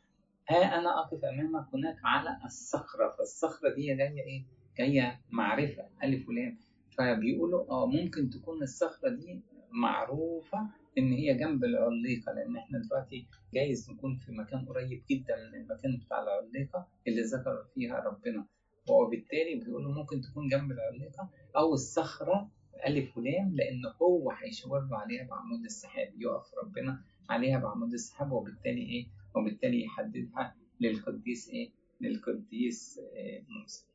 [0.50, 3.16] ها أنا أقف أمامك هناك على الصخرة.
[3.18, 4.44] فالصخرة دي جاية إيه؟
[4.78, 5.90] جاية معرفة.
[6.04, 6.58] ألف ولام.
[7.00, 9.40] فبيقولوا آه ممكن تكون الصخرة دي
[9.72, 15.62] معروفة إن هي جنب العليقة لأن إحنا دلوقتي جايز نكون في مكان قريب جدا من
[15.62, 18.46] المكان بتاع العليقة اللي ذكر فيها ربنا.
[18.90, 22.52] وبالتالي بيقولوا ممكن تكون جنب العليقة أو الصخرة
[22.88, 28.82] ألف ولام لأن هو هيشاور له عليها بعمود السحاب يقف ربنا عليها بعمود السحاب وبالتالي
[28.82, 31.70] إيه؟ وبالتالي يحددها للقديس إيه؟
[32.02, 33.86] للقديس إيه موسى.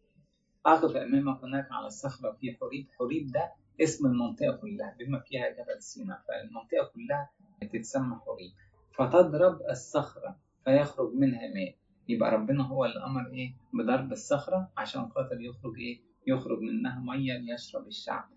[0.66, 5.82] أقف أمامك هناك على الصخرة في حريب حريب ده اسم المنطقة كلها بما فيها جبل
[5.82, 6.22] سيناء.
[6.28, 7.30] فالمنطقة كلها
[7.62, 8.52] بتتسمى حريب
[8.94, 11.74] فتضرب الصخرة فيخرج منها ماء.
[12.08, 17.38] يبقى ربنا هو اللي أمر إيه؟ بضرب الصخرة عشان خاطر يخرج إيه؟ يخرج منها مية
[17.38, 18.28] ليشرب الشعب.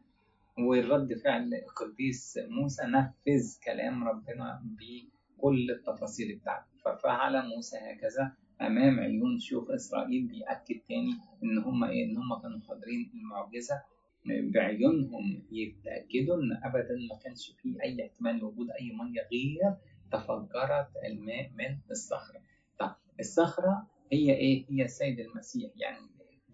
[0.60, 6.68] والرد فعل القديس موسى نفذ كلام ربنا بكل التفاصيل بتاعته.
[6.86, 8.32] ففعل موسى هكذا
[8.62, 13.82] أمام عيون شيوخ إسرائيل بيأكد تاني إن هم إيه؟ إن هم كانوا حاضرين المعجزة.
[14.26, 19.76] بعيونهم يتأكدوا إن ابدا ما كانش فيه أي احتمال لوجود أي مية غير
[20.12, 22.40] تفجرت الماء من الصخرة.
[22.80, 25.72] طب الصخرة هي إيه؟ هي السيد المسيح.
[25.76, 25.98] يعني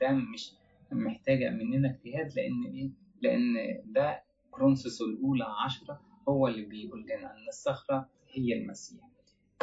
[0.01, 0.51] ده مش
[0.91, 2.89] محتاجة مننا اجتهاد لأن إيه؟
[3.21, 9.12] لأن ده كرونسوس الأولى عشرة هو اللي بيقول لنا إن الصخرة هي المسيح.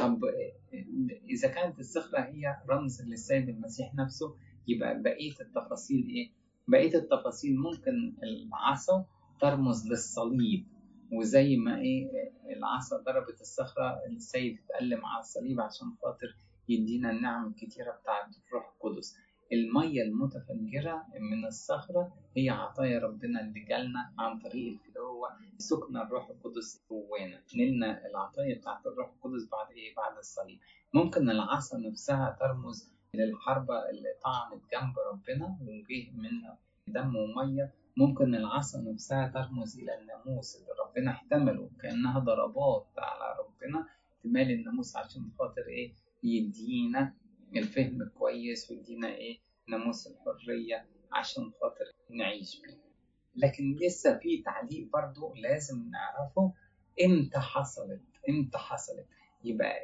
[0.00, 0.20] طب
[1.30, 4.36] إذا كانت الصخرة هي رمز للسيد المسيح نفسه
[4.68, 6.30] يبقى بقية التفاصيل إيه؟
[6.68, 9.04] بقية التفاصيل ممكن العصا
[9.40, 10.66] ترمز للصليب
[11.12, 12.10] وزي ما إيه
[12.56, 16.36] العصا ضربت الصخرة السيد اتألم على الصليب عشان خاطر
[16.68, 19.16] يدينا النعم الكتيرة بتاعة الروح القدس
[19.52, 26.82] المية المتفجرة من الصخرة هي عطايا ربنا اللي جالنا عن طريق الفدوة سكن الروح القدس
[26.90, 27.40] جوانا.
[27.56, 30.58] نلنا العطايا بتاعت الروح القدس بعد إيه؟ بعد الصليب.
[30.94, 36.58] ممكن العصا نفسها ترمز للحربة اللي طعنت جنب ربنا وجه منها
[36.88, 37.72] دم ومية.
[37.96, 43.86] ممكن العصا نفسها ترمز إلى الناموس اللي ربنا احتمله كأنها ضربات على ربنا.
[44.16, 47.14] احتمال الناموس عشان خاطر إيه؟ يدينا
[47.58, 52.80] الفهم كويس ويدينا إيه ناموس الحرية عشان خاطر نعيش بيه.
[53.36, 56.52] لكن لسه في تعليق برضو لازم نعرفه.
[57.04, 59.06] إمتى حصلت؟ إمتى حصلت؟
[59.44, 59.76] يبقى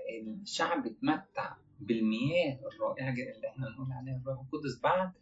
[0.43, 5.13] الشعب اتمتع بالمياه الرائعة اللي إحنا نقول عليها الروح القدس بعد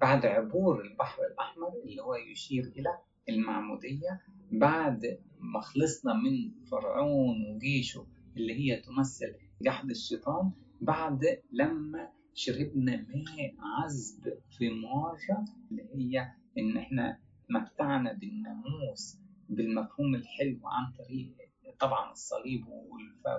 [0.00, 4.20] بعد عبور البحر الأحمر اللي هو يشير إلى المعمودية
[4.52, 10.50] بعد ما خلصنا من فرعون وجيشه اللي هي تمثل جحد الشيطان.
[10.80, 11.20] بعد
[11.52, 17.18] لما شربنا ماء عذب في مرة اللي هي إن إحنا
[17.50, 21.34] متعنا بالناموس بالمفهوم الحلو عن طريق
[21.78, 22.66] طبعا الصليب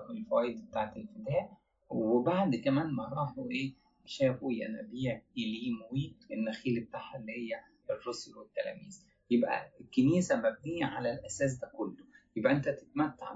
[0.09, 1.57] والفوائد بتاعت الفداء.
[1.89, 3.73] وبعد كمان ما راحوا إيه
[4.05, 5.75] شافوا ينابيع إليم
[6.29, 9.05] والنخيل بتاعها اللي هي الرسل والتلاميذ.
[9.29, 12.05] يبقى الكنيسة مبنية على الأساس ده كله.
[12.35, 13.33] يبقى أنت تتمتع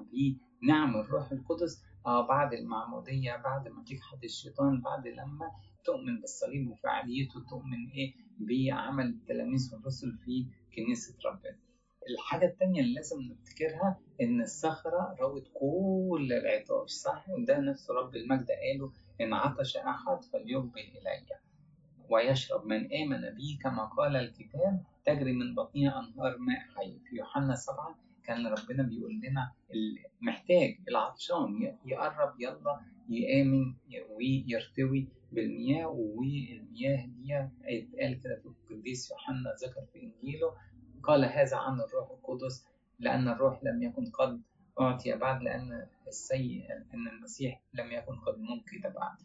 [0.61, 5.51] بنعم الروح القدس بعد المعمودية بعد ما تجحد الشيطان بعد لما
[5.85, 11.57] تؤمن بالصليب وفعاليته تؤمن إيه؟ بعمل التلاميذ والرسل في كنيسة ربنا.
[12.09, 18.47] الحاجة التانية اللي لازم نفتكرها إن الصخرة روت كل العطاش صح؟ وده نفس رب المجد
[18.51, 18.91] قاله
[19.21, 21.25] إن عطش أحد فليقبل إلي
[22.09, 26.99] ويشرب من آمن بي كما قال الكتاب تجري من بطنها أنهار ماء حي.
[27.09, 27.95] في يوحنا سبعة
[28.27, 29.51] كان ربنا بيقول لنا
[30.21, 33.73] محتاج العطشان يقرب يلا يآمن
[34.09, 40.53] ويرتوي بالمياه والمياه دي اتقال كده في القديس يوحنا ذكر في إنجيله
[41.03, 42.65] قال هذا عن الروح القدس
[42.99, 44.41] لأن الروح لم يكن قد
[44.79, 49.17] أعطي بعد لأن السيء أن المسيح لم يكن قد منقذ بعد.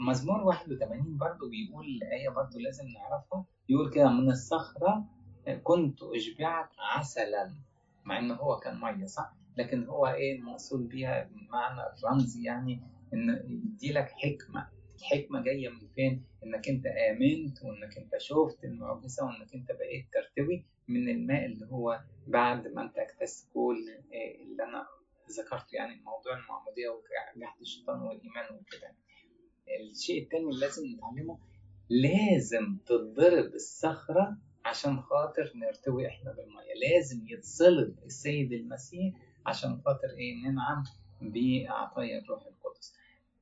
[0.00, 5.04] مزمور 81 برضو بيقول آية برضو لازم نعرفها يقول كده من الصخرة
[5.62, 7.54] كنت أشبعك عسلا.
[8.08, 12.80] مع إن هو كان مية صح لكن هو إيه المقصود بيها معنى الرمزي يعني
[13.14, 14.68] إن يديلك حكمة
[14.98, 20.64] الحكمة جاية من فين؟ إنك أنت آمنت وإنك أنت شفت المعجزة وإنك أنت بقيت ترتوي
[20.88, 23.76] من الماء اللي هو بعد ما أنت اكتسب كل
[24.42, 24.86] اللي أنا
[25.38, 28.94] ذكرته يعني موضوع المعمودية وجحد الشيطان والإيمان وكده.
[29.90, 31.38] الشيء التاني اللي لازم نتعلمه
[31.90, 36.74] لازم تتضرب الصخرة عشان خاطر نرتوي إحنا بالمية.
[36.88, 39.14] لازم يتصلب السيد المسيح
[39.46, 40.82] عشان خاطر إيه؟ ننعم
[41.20, 42.94] بعطايا الروح القدس.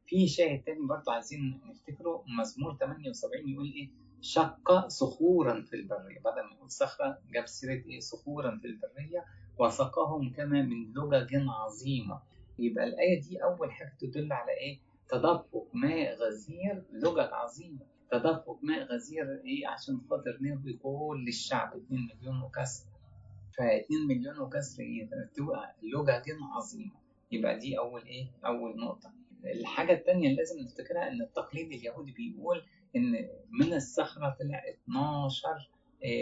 [0.06, 3.88] في شاهد تاني برضه عايزين نفتكره مزمور 78 يقول إيه؟
[4.20, 6.18] شق صخورا في البرية.
[6.20, 9.24] بدل ما يقول صخرة جاب سيرة إيه؟ صخورا في البرية.
[9.58, 12.20] وسقاهم كما من لجج عظيمة.
[12.58, 17.86] يبقى الآية دي أول حاجة تدل على إيه؟ تدفق ماء غزير لجج عظيمة.
[18.10, 22.84] تدفق ماء غزير إيه عشان خاطر نروي كل الشعب 2 مليون وكسر.
[23.56, 26.92] ف 2 مليون وكسر إيه؟ تبقى لجج عظيمة.
[27.32, 29.12] يبقى دي أول إيه؟ أول نقطة.
[29.44, 32.62] الحاجة التانية اللي لازم نفتكرها إن التقليد اليهودي بيقول
[32.96, 33.28] إن
[33.60, 35.70] من الصخرة طلع 12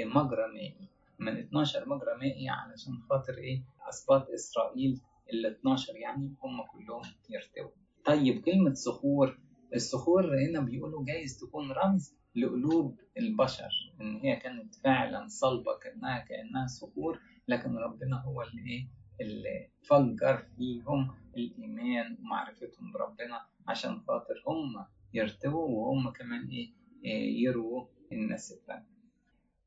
[0.04, 0.88] مجرى مائي.
[1.18, 5.00] من 12 مجرى مائي علشان خاطر إيه؟ أسباط إسرائيل
[5.32, 7.70] ال 12 يعني هم كلهم يرتووا.
[8.04, 9.38] طيب كلمة صخور
[9.74, 16.66] الصخور هنا بيقولوا جايز تكون رمز لقلوب البشر إن هي كانت فعلا صلبة كأنها كأنها
[16.66, 18.88] صخور لكن ربنا هو اللي إيه؟
[19.20, 26.72] اللي فجر فيهم الإيمان ومعرفتهم بربنا عشان خاطر هم يرتووا وهم كمان إيه,
[27.04, 28.94] إيه يرووا الناس التانية.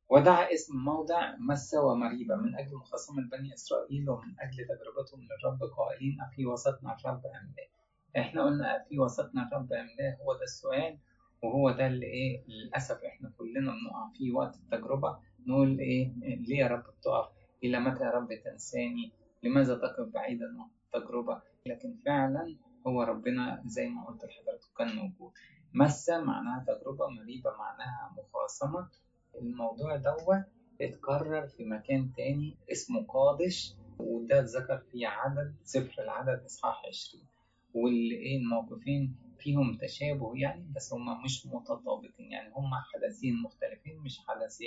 [0.09, 6.21] ودعا اسم موضع مسة ومريبة من أجل مخاصمة بني إسرائيل ومن أجل تجربتهم للرب قائلين
[6.21, 7.53] أفي وسطنا الرب أم
[8.17, 10.97] لا إحنا قلنا أفي وسطنا الرب أم لا هو ده السؤال
[11.43, 16.67] وهو ده اللي إيه للأسف إحنا كلنا بنقع فيه وقت التجربة نقول إيه ليه يا
[16.67, 17.29] رب بتقف
[17.63, 19.11] إلى متى يا رب تنساني؟
[19.43, 22.55] لماذا تقف بعيدا عن التجربة؟ لكن فعلا
[22.87, 25.31] هو ربنا زي ما قلت لحضرتك كان موجود.
[25.73, 28.87] مسة معناها تجربة مريبة معناها مخاصمة.
[29.41, 30.43] الموضوع دوت
[30.81, 36.81] اتكرر في مكان تاني اسمه قادش وده اتذكر في عدد سفر العدد إصحاح
[37.83, 44.57] والإيه الموقفين فيهم تشابه يعني بس هما مش متطابقين يعني هما حدثين مختلفين مش حدث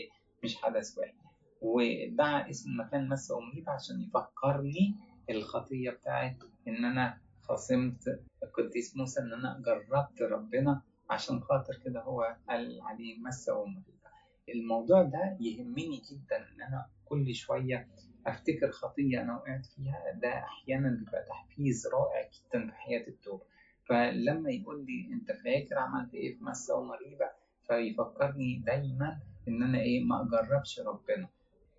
[0.45, 1.15] مش حدث واحد.
[1.63, 4.95] ودعا اسم المكان مسة ومريبة عشان يفكرني
[5.31, 6.37] الخطية بتاعت
[6.69, 13.19] إن أنا خاصمت القديس موسى إن أنا جربت ربنا عشان خاطر كده هو قال عليه
[13.19, 14.01] مسة ومريبة
[14.49, 17.89] الموضوع ده يهمني جدا إن أنا كل شوية
[18.27, 23.43] أفتكر خطية أنا وقعت فيها ده أحيانا بيبقى تحفيز رائع جدا في حياة التوبة
[23.89, 27.31] فلما يقول لي أنت فاكر عملت إيه في مسة ومريبة؟
[27.67, 31.29] فيفكرني دايما إن أنا إيه ما أجربش ربنا.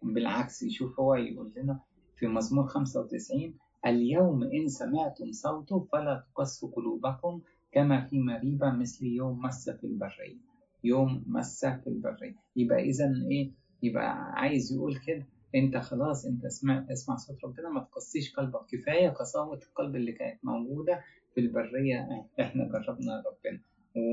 [0.03, 1.79] بالعكس يشوف هو يقول لنا
[2.15, 3.53] في مزمور 95
[3.85, 10.37] اليوم إن سمعتم صوته فلا تقسوا قلوبكم كما في مريبة مثل يوم مس في البرية.
[10.83, 12.35] يوم مس في البرية.
[12.55, 13.51] يبقى إذا إيه
[13.83, 15.25] يبقى عايز يقول كده
[15.55, 18.65] انت خلاص انت اسمع اسمع صوت ربنا ما تقسيش قلبك.
[18.71, 21.03] كفاية قساوة القلب اللي كانت موجودة
[21.35, 22.07] في البرية.
[22.39, 23.59] إحنا جربنا ربنا.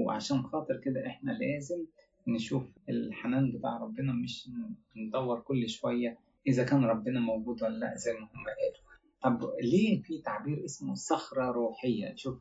[0.06, 1.84] وعشان خاطر كده إحنا لازم
[2.28, 4.48] نشوف الحنان بتاع ربنا مش
[4.96, 8.88] ندور كل شوية إذا كان ربنا موجود ولا لأ زي ما هم قالوا.
[9.22, 12.40] طب ليه في تعبير اسمه صخرة روحية؟ شوف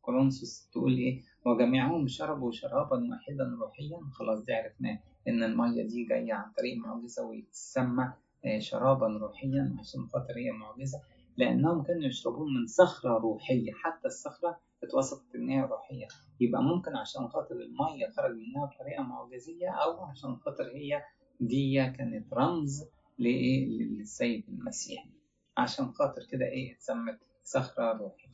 [0.00, 3.98] كورنثوس تقول إيه؟ وجميعهم شربوا شرابا واحدا روحيا.
[4.12, 8.12] خلاص دي عرفناه إن المية دي جاية عن طريق معجزة ويتسمى
[8.58, 10.98] شرابا روحيا عشان خاطر هي معجزة
[11.36, 13.72] لأنهم كانوا يشربون من صخرة روحية.
[13.72, 16.06] حتى الصخرة اتوصفت إن هي روحية.
[16.40, 21.02] يبقى ممكن عشان خاطر المية خرج منها بطريقة معجزية أو عشان خاطر هي
[21.40, 22.84] دي كانت رمز
[23.18, 25.06] لإيه؟ للسيد المسيح.
[25.56, 28.25] عشان خاطر كده إيه؟ اتسمت صخرة روحية.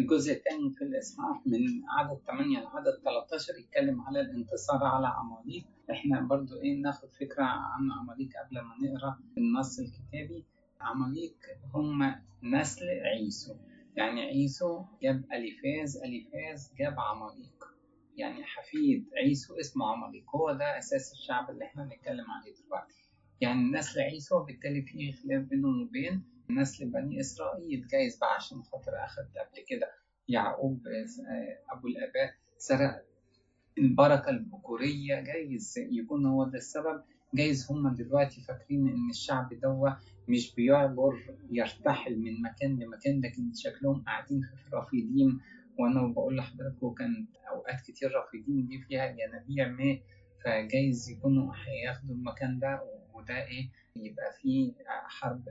[0.00, 1.60] الجزء الثاني في الإصحاح من
[1.98, 7.92] عدد 8 لعدد 13 يتكلم على الانتصار على عماليق إحنا برضو إيه ناخد فكرة عن
[8.00, 10.44] عماليق قبل ما نقرأ النص الكتابي.
[10.80, 11.34] عماليق
[11.74, 13.54] هم نسل عيسو.
[13.96, 17.64] يعني عيسو جاب أليفاز أليفاز جاب عماليق
[18.16, 23.10] يعني حفيد عيسو اسمه عماليق هو ده أساس الشعب اللي إحنا بنتكلم عليه دلوقتي.
[23.40, 26.22] يعني نسل عيسو بالتالي فيه خلاف بينهم وبين
[26.54, 27.86] نسل بني إسرائيل.
[27.86, 29.90] جايز بقى عشان خاطر أخد قبل كده
[30.28, 30.82] يعقوب
[31.72, 33.04] أبو الآباء سرق
[33.78, 35.20] البركة البكورية.
[35.20, 37.02] جايز يكون هو ده السبب.
[37.34, 39.90] جايز هم دلوقتي فاكرين إن الشعب دوا
[40.28, 45.40] مش بيعبر يرتحل من مكان لمكان لكن شكلهم قاعدين في رفيديم
[45.78, 50.00] وأنا بقول لحضراتكم كان أوقات كتير رفيديم دي فيها ينابيع ماء
[50.44, 52.82] فجايز يكونوا هياخدوا المكان ده
[53.14, 54.72] وده إيه يبقى فيه
[55.08, 55.48] حرب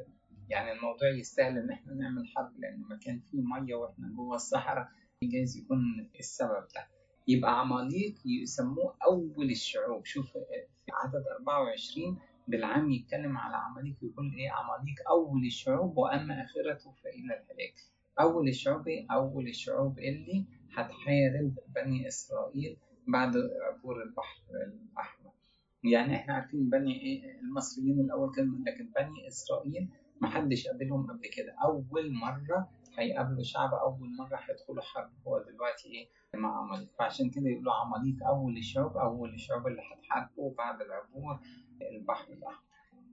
[0.49, 4.87] يعني الموضوع يستاهل إن إحنا نعمل حرب لأن مكان فيه مية وإحنا جوه الصحراء
[5.23, 6.87] جايز يكون السبب ده.
[7.27, 10.05] يبقى عماليق يسموه أول الشعوب.
[10.05, 16.91] شوف في عدد 24 بالعام يتكلم على عماليق يقول إيه؟ عماليق أول الشعوب وأما آخرته
[17.03, 17.73] فإلى الهلاك.
[18.19, 25.31] أول الشعوب إيه؟ أول الشعوب اللي هتحارب بني إسرائيل بعد عبور البحر الأحمر.
[25.83, 29.89] يعني إحنا عارفين بني إيه؟ المصريين الأول كانوا لكن بني إسرائيل
[30.21, 31.55] محدش قابلهم قبل كده.
[31.63, 35.09] أول مرة هيقابلوا شعب أول مرة هيدخلوا حرب.
[35.27, 40.53] هو دلوقتي إيه؟ مع عماليق فعشان كده يقولوا عماليق أول الشعوب أول الشعوب اللي هتحاربوا
[40.57, 41.39] بعد العبور
[41.91, 42.63] البحر الأحمر.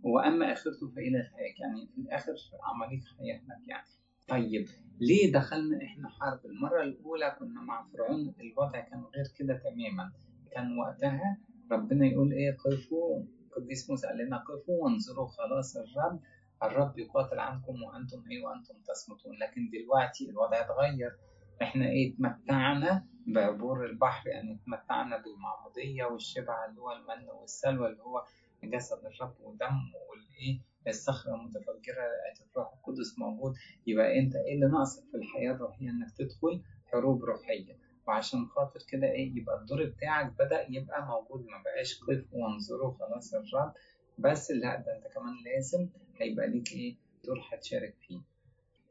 [0.02, 3.86] وأما آخرته فإلى الهلاك يعني في الآخر عماليق هيهلك يعني.
[4.28, 4.66] طيب
[5.00, 10.12] ليه دخلنا إحنا حرب؟ المرة الأولى كنا مع فرعون الوضع كان غير كده تماما.
[10.52, 11.38] كان وقتها
[11.72, 13.22] ربنا يقول إيه؟ قفوا.
[13.46, 15.26] القديس موسى قال لنا قفوا وانظروا.
[15.26, 16.20] خلاص الرب
[16.62, 21.16] الرب يقاتل عنكم وأنتم إيه وأنتم تصمتون لكن دلوقتي الوضع اتغير.
[21.62, 28.24] إحنا إيه اتمتعنا بعبور البحر يعني اتمتعنا بالمعموديه والشبع اللي هو المن والسلوى اللي هو
[28.64, 29.80] جسد الرب ودم
[30.10, 32.04] والإيه الصخرة المتفجرة
[32.50, 33.54] الروح القدس موجود.
[33.86, 37.78] يبقى أنت إيه اللي ناقصك في الحياة الروحية؟ إنك تدخل حروب روحية.
[38.08, 41.40] وعشان خاطر كده إيه يبقى الدور بتاعك بدأ يبقى موجود.
[41.46, 43.72] ما بقاش قف وانظروا خلاص الرب.
[44.18, 45.88] بس لا ده أنت كمان لازم
[46.18, 48.20] هيبقى ليك إيه؟ دور هتشارك فيه.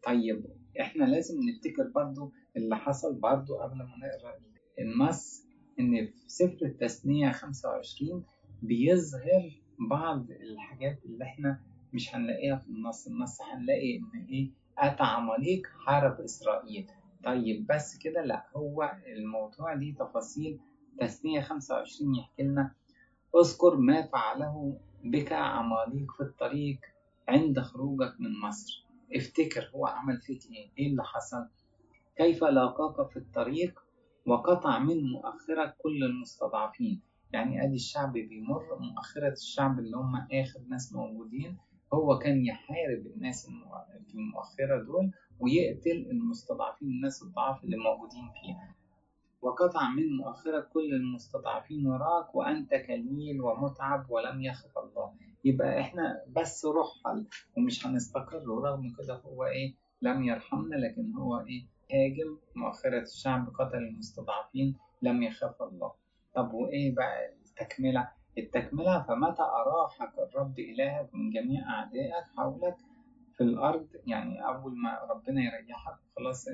[0.05, 0.45] طيب
[0.81, 4.35] إحنا لازم نفتكر برضو اللي حصل برضو قبل ما نقرأ
[4.79, 5.45] النص
[5.79, 8.23] إن في سفر التثنية 25
[8.61, 11.59] بيظهر بعض الحاجات اللي إحنا
[11.93, 13.07] مش هنلاقيها في النص.
[13.07, 16.87] النص هنلاقي إن إيه؟ اتى عماليق حارب إسرائيل.
[17.23, 20.59] طيب بس كده لا هو الموضوع ليه تفاصيل.
[20.99, 22.71] تثنية 25 يحكي لنا
[23.41, 26.79] اذكر ما فعله بك عماليق في الطريق
[27.27, 28.85] عند خروجك من مصر.
[29.15, 31.47] افتكر هو عمل فيك إيه؟ إيه اللي حصل؟
[32.17, 33.79] كيف لاقاك في الطريق
[34.27, 37.01] وقطع من مؤخرك كل المستضعفين؟
[37.33, 41.57] يعني أدي الشعب بيمر مؤخرة الشعب اللي هم آخر ناس موجودين.
[41.93, 43.49] هو كان يحارب الناس
[44.07, 48.75] في المؤخرة دول ويقتل المستضعفين الناس الضعاف اللي موجودين فيها.
[49.41, 55.13] وقطع من مؤخرك كل المستضعفين وراك وأنت كليل ومتعب ولم يخف الله.
[55.45, 57.25] يبقى إحنا بس رحل
[57.57, 63.77] ومش هنستقر ورغم كده هو إيه لم يرحمنا لكن هو إيه هاجم مؤخرة الشعب قتل
[63.77, 65.91] المستضعفين لم يخاف الله.
[66.35, 72.75] طب وإيه بقى التكملة؟ التكملة فمتى أراحك الرب إلهك من جميع أعدائك حولك
[73.37, 76.45] في الأرض؟ يعني أول ما ربنا يريحك خلاص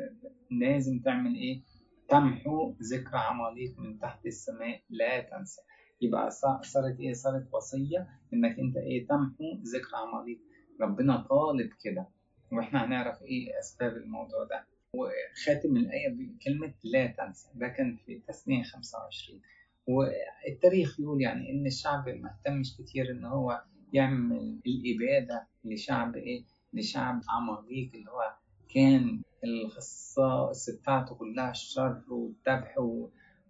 [0.51, 1.61] لازم تعمل إيه؟
[2.09, 5.61] تمحو ذكر عماليق من تحت السماء لا تنسى.
[6.01, 6.31] يبقى
[6.63, 9.43] صارت إيه؟ صارت وصية إنك أنت إيه؟ تمحو
[9.73, 10.39] ذكر عماليق.
[10.81, 12.07] ربنا طالب كده.
[12.51, 14.65] وإحنا هنعرف إيه أسباب الموضوع ده.
[14.95, 17.47] وخاتم الآية بكلمة لا تنسى.
[17.55, 19.41] ده كان في تثنية 25
[19.87, 23.61] والتاريخ يقول يعني إن الشعب ما اهتمش كتير إن هو
[23.93, 26.43] يعمل الإبادة لشعب إيه؟
[26.73, 28.33] لشعب عماليق اللي هو
[28.75, 32.75] كان الخصائص بتاعته كلها الشر والذبح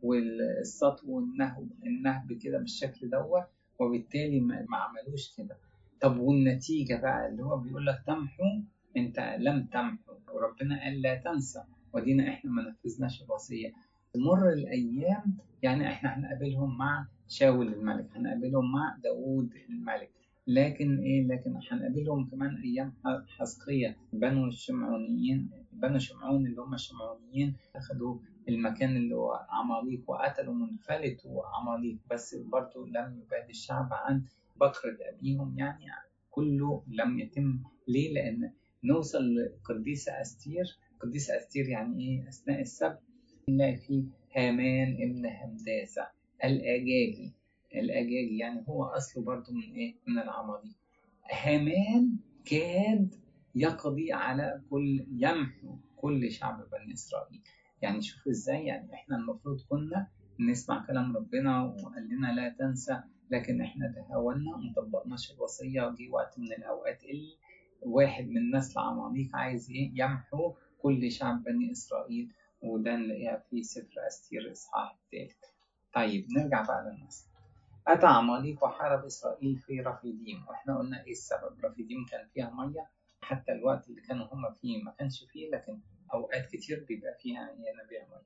[0.04, 3.44] والسطو والنهب النهب كده بالشكل دوت
[3.80, 5.58] وبالتالي ما عملوش كده.
[6.02, 8.44] طب والنتيجة بقى اللي هو بيقول لك تمحو
[8.98, 11.64] انت لم تمحو وربنا قال لا تنسى.
[11.94, 13.74] ودينا إحنا ما نفذناش الوصية.
[14.14, 20.10] تمر الأيام يعني إحنا هنقابلهم مع شاول الملك هنقابلهم مع داوود الملك.
[20.48, 22.94] لكن إيه؟ لكن هنقابلهم كمان أيام
[23.28, 23.98] حزقية.
[24.14, 28.18] بنو الشمعونيين بنو شمعون اللي هم الشمعونيين اخذوا
[28.50, 34.26] المكان اللي هو عماليق وقتلوا منفلتوا عماليق بس برضه لم يبعد الشعب عن
[34.56, 35.86] بكرة أبيهم يعني
[36.32, 37.60] كله لم يتم.
[37.88, 38.52] ليه؟ لأن
[38.84, 40.78] نوصل لقديسة أستير.
[41.00, 43.00] قديسة أستير يعني إيه؟ أثناء السبت.
[43.50, 44.04] نلاقي فيه
[44.36, 46.08] هامان ابن همداسة
[46.44, 47.34] الأجاجي.
[47.76, 50.76] الأجاجي يعني هو أصله برضه من إيه؟ من العماليق
[51.32, 53.16] هامان كاد
[53.56, 57.42] يقضي على كل يمحو كل شعب بني إسرائيل.
[57.82, 60.08] يعني شوف إزاي يعني إحنا المفروض كنا
[60.40, 63.02] نسمع كلام ربنا وقال لنا لا تنسى
[63.32, 67.36] لكن إحنا تهاونا ومطبقناش الوصية وجي وقت من الأوقات اللي
[67.82, 74.08] واحد من نسل عماليق عايز إيه يمحو كل شعب بني إسرائيل وده نلاقيها في سفر
[74.08, 75.38] أستير الإصحاح الثالث
[75.94, 77.26] طيب نرجع بقى للنص
[77.88, 82.90] أتى عماليق وحارب إسرائيل في رفيديم وإحنا قلنا إيه السبب؟ رفيديم كان فيها مية
[83.22, 85.80] حتى الوقت اللي كانوا هم فيه ما كانش فيه لكن
[86.14, 88.22] أوقات كتير بيبقى فيها ينابيع مية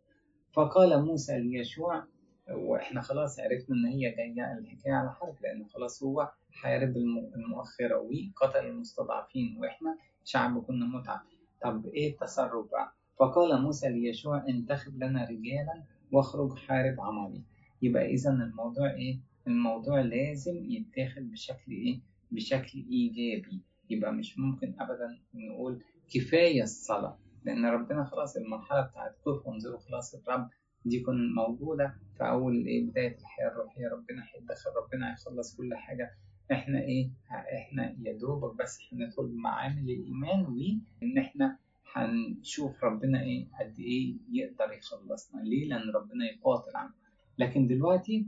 [0.54, 2.04] فقال موسى ليشوع
[2.52, 6.98] وإحنا خلاص عرفنا إن هي جاية الحكاية على حرب لأن خلاص هو حارب
[7.36, 11.22] المؤخرة وقتل المستضعفين وإحنا شعب كنا متعب.
[11.62, 17.42] طب إيه التصرف بقى؟ فقال موسى ليشوع انتخب لنا رجالا واخرج حارب عماليق
[17.82, 22.00] يبقى إذا الموضوع إيه؟ الموضوع لازم يتاخد بشكل إيه؟
[22.32, 23.62] بشكل إيجابي.
[23.90, 25.84] يبقى مش ممكن أبدا نقول
[26.14, 27.18] كفاية الصلاة.
[27.46, 30.50] لأن ربنا خلاص المرحلة بتاعت كف وانظروا خلاص الرب
[30.86, 33.88] دي تكون موجودة في أول إيه بداية الحياة الروحية.
[33.88, 36.12] ربنا هيتدخل ربنا هيخلص كل حاجة.
[36.52, 41.58] إحنا إيه؟ إحنا يا دوبك بس هندخل بمعامل الإيمان وإن إحنا
[41.94, 45.42] هنشوف ربنا إيه قد إيه يقدر يخلصنا.
[45.42, 46.94] ليه؟ لأن ربنا يقاتل عنه.
[47.38, 48.26] لكن دلوقتي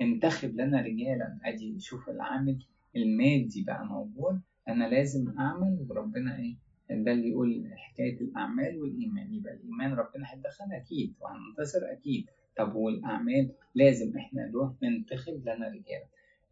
[0.00, 1.38] انتخب لنا رجالا.
[1.44, 2.58] أدي شوف العامل
[2.96, 4.40] المادي بقى موجود.
[4.68, 6.56] أنا لازم أعمل وربنا إيه؟
[7.02, 9.34] ده اللي يقول حكاية الأعمال والإيمان.
[9.34, 12.26] يبقى الإيمان ربنا هيتدخل أكيد وهننتصر أكيد.
[12.56, 16.02] طب والأعمال لازم إحنا نروح ننتخب لنا رجال.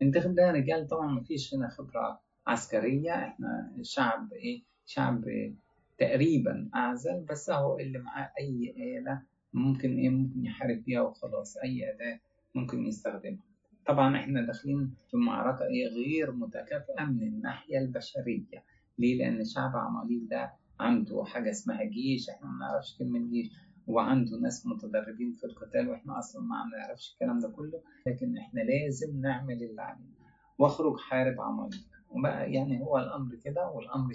[0.03, 3.13] ننتخب لنا رجال طبعا مفيش هنا خبرة عسكرية.
[3.13, 5.25] إحنا شعب إيه؟ شعب
[5.99, 9.23] تقريبا أعزل بس هو اللي معاه أي آلة
[9.53, 11.57] ممكن إيه؟ ممكن يحارب بيها وخلاص.
[11.57, 12.21] أي أداة
[12.55, 13.43] ممكن يستخدمها.
[13.87, 18.63] طبعا إحنا داخلين في معركة إيه؟ غير متكافئة من الناحية البشرية.
[18.99, 23.51] ليه؟ لأن شعب عماليق ده عنده حاجة اسمها جيش إحنا ما نعرفش كلمة جيش.
[23.87, 29.21] وعنده ناس متدربين في القتال وإحنا أصلا ما نعرفش الكلام ده كله لكن إحنا لازم
[29.21, 30.15] نعمل اللي علينا.
[30.59, 31.81] واخرج حارب عماليق.
[32.11, 34.13] وبقى يعني هو الأمر كده والأمر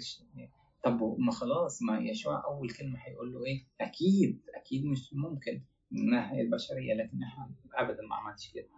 [0.84, 6.00] طب ما خلاص ما يشوع أول كلمة هيقول له إيه؟ أكيد أكيد مش ممكن من
[6.00, 8.68] الناحيه البشرية لكن إحنا ابدا ما عملش كده.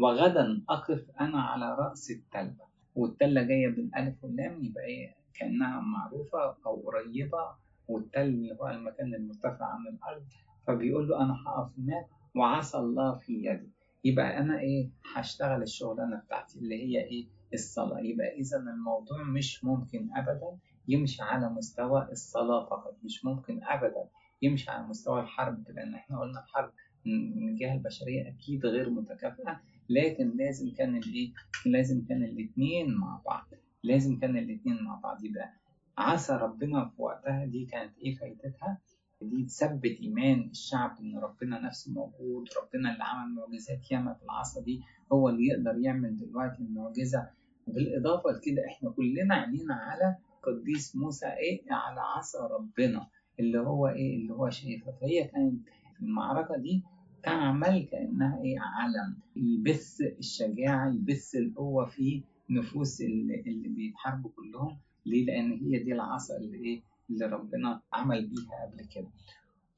[0.00, 2.56] وغدا أقف أنا على رأس التله
[2.94, 7.50] والتلة جاية بالألف واللام يبقى إيه؟ كأنها معروفة أو قريبة
[7.88, 10.22] والتل اللي هو المكان المرتفع عن الأرض
[10.66, 13.70] فبيقول له أنا هقف هناك وعسى الله في يدي.
[14.04, 17.98] يبقى أنا إيه؟ هشتغل الشغلانة بتاعتي اللي هي إيه؟ الصلاة.
[18.00, 20.58] يبقى إذا الموضوع مش ممكن ابدا
[20.88, 24.04] يمشي على مستوى الصلاة فقط مش ممكن أبدا
[24.42, 26.70] يمشي على مستوى الحرب لأن إحنا قلنا الحرب
[27.06, 31.32] من الجهة البشرية أكيد غير متكافئة لكن لازم كان الإيه؟
[31.66, 33.46] لازم كان الاتنين مع بعض.
[33.82, 35.24] لازم كان الاتنين مع بعض.
[35.24, 35.52] يبقى
[35.98, 38.78] عسى ربنا في وقتها دي كانت إيه فايدتها؟
[39.22, 44.60] دي تثبت إيمان الشعب إن ربنا نفسه موجود ربنا اللي عمل معجزات ياما في العصا
[44.62, 44.80] دي
[45.12, 47.30] هو اللي يقدر يعمل دلوقتي المعجزة.
[47.66, 53.06] بالإضافة لكده إحنا كلنا عينينا على القديس موسى إيه؟ على عصا ربنا
[53.40, 54.92] اللي هو إيه؟ اللي هو شايفها.
[55.00, 55.60] فهي كانت
[56.02, 56.82] المعركة دي
[57.22, 64.78] تعمل كأنها إيه؟ علم يبث الشجاعة يبث القوة في نفوس اللي, بيتحاربوا كلهم.
[65.06, 69.08] ليه؟ لأن هي دي العصا اللي إيه؟ اللي ربنا عمل بيها قبل كده.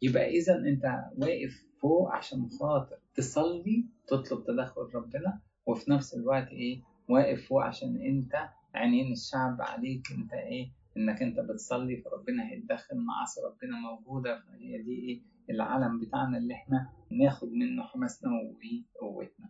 [0.02, 0.84] يبقى اذا أنت
[1.18, 7.96] واقف فوق عشان خاطر تصلي تطلب تدخل ربنا وفي نفس الوقت إيه؟ واقف فوق عشان
[7.96, 14.40] أنت عينين الشعب عليك أنت إيه؟ إنك أنت بتصلي فربنا هيتدخل معاصي ربنا موجودة.
[14.40, 18.30] فهي دي إيه؟ العلم بتاعنا اللي إحنا ناخد منه حماسنا
[19.02, 19.48] وقوتنا.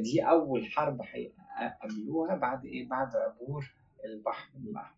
[0.00, 3.74] دي أول حرب هيقابلوها بعد إيه؟ بعد عبور
[4.04, 4.94] البحر الأحمر.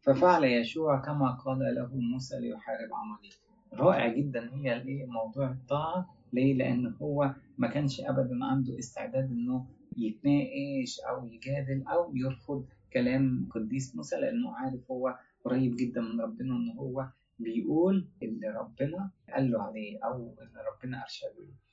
[0.00, 3.34] ففعل يشوع كما قال له موسى ليحارب عماليق
[3.72, 6.14] رائع جدا هي الإيه؟ موضوع الطاعة.
[6.32, 9.66] ليه؟ لأن هو ما كانش ابدا عنده استعداد إنه
[9.96, 16.56] يتناقش أو يجادل أو يرفض كلام قديس موسى لأنه عارف هو قريب جدا من ربنا
[16.56, 17.06] إن هو
[17.38, 21.30] بيقول اللي ربنا قال له عليه أو اللي ربنا أرشده.
[21.38, 21.67] له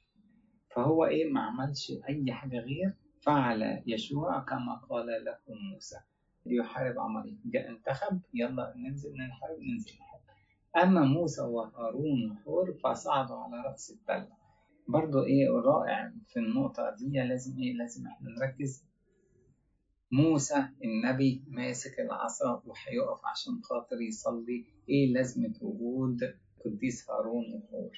[0.76, 5.38] فهو إيه ما عملش أي حاجة غير فعل يشوع كما قال له
[5.74, 5.96] موسى.
[6.46, 10.22] ليحارب عماليق جاء انتخب يلا ننزل نحارب ننزل نحارب.
[10.84, 14.28] أما موسى وهارون وحور فصعدوا على رأس التلة
[14.88, 18.86] برضو إيه رائع في النقطة دي لازم إيه لازم إحنا نركز.
[20.12, 24.66] موسى النبي ماسك العصا وهيقف عشان خاطر يصلي.
[24.90, 26.20] إيه لازمة وجود
[26.66, 27.92] قديس هارون وحور؟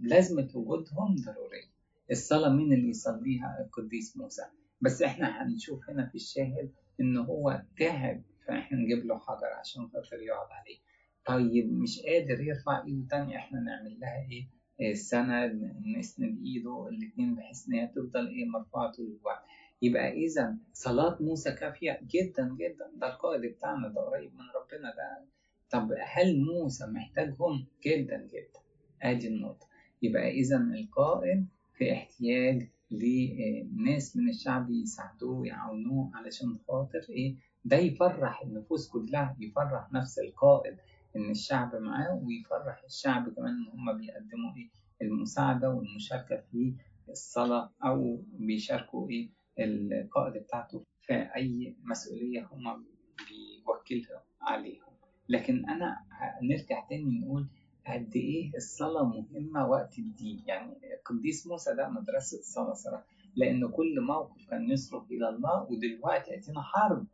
[0.00, 1.71] لازمة وجودهم ضرورية.
[2.12, 4.42] الصلاة مين اللي يصليها؟ القديس موسى.
[4.80, 10.22] بس إحنا هنشوف هنا في الشاهد ان هو تعب فإحنا نجيب له حجر عشان خاطر
[10.22, 10.78] يقعد عليه.
[11.24, 14.48] طيب مش قادر يرفع إيده تاني إحنا نعمل لها إيه؟
[14.90, 19.42] السند نسند إيده الاثنين بحيث إن هي تفضل إيه مرفوعة طول الوقت.
[19.82, 22.90] يبقى اذا صلاة موسى كافية جدا جدا.
[22.96, 25.26] ده القائد بتاعنا ده قريب من ربنا ده.
[25.70, 28.60] طب هل موسى محتاجهم؟ جدا جدا.
[29.02, 29.66] أدي النقطة.
[30.02, 31.46] يبقى اذا القائد
[31.82, 39.92] في احتياج لناس من الشعب يساعدوه ويعاونوه علشان خاطر إيه؟ ده يفرح النفوس كلها يفرح
[39.92, 40.76] نفس القائد
[41.16, 44.70] إن الشعب معاه ويفرح الشعب كمان إن هم بيقدموا إيه؟
[45.02, 46.74] المساعدة والمشاركة في
[47.08, 52.84] الصلاة أو بيشاركوا إيه؟ القائد بتاعته في أي مسؤولية هم
[53.28, 54.92] بيوكلها عليهم.
[55.28, 55.96] لكن أنا
[56.42, 57.48] نرجع تاني نقول
[57.86, 60.74] قد إيه الصلاة مهمة وقت الدين؟ يعني
[61.04, 63.06] قديس موسى ده مدرسة الصلاة صراحة
[63.36, 67.06] لأن كل موقف كان يصرف إلى الله ودلوقتي يأتينا حرب.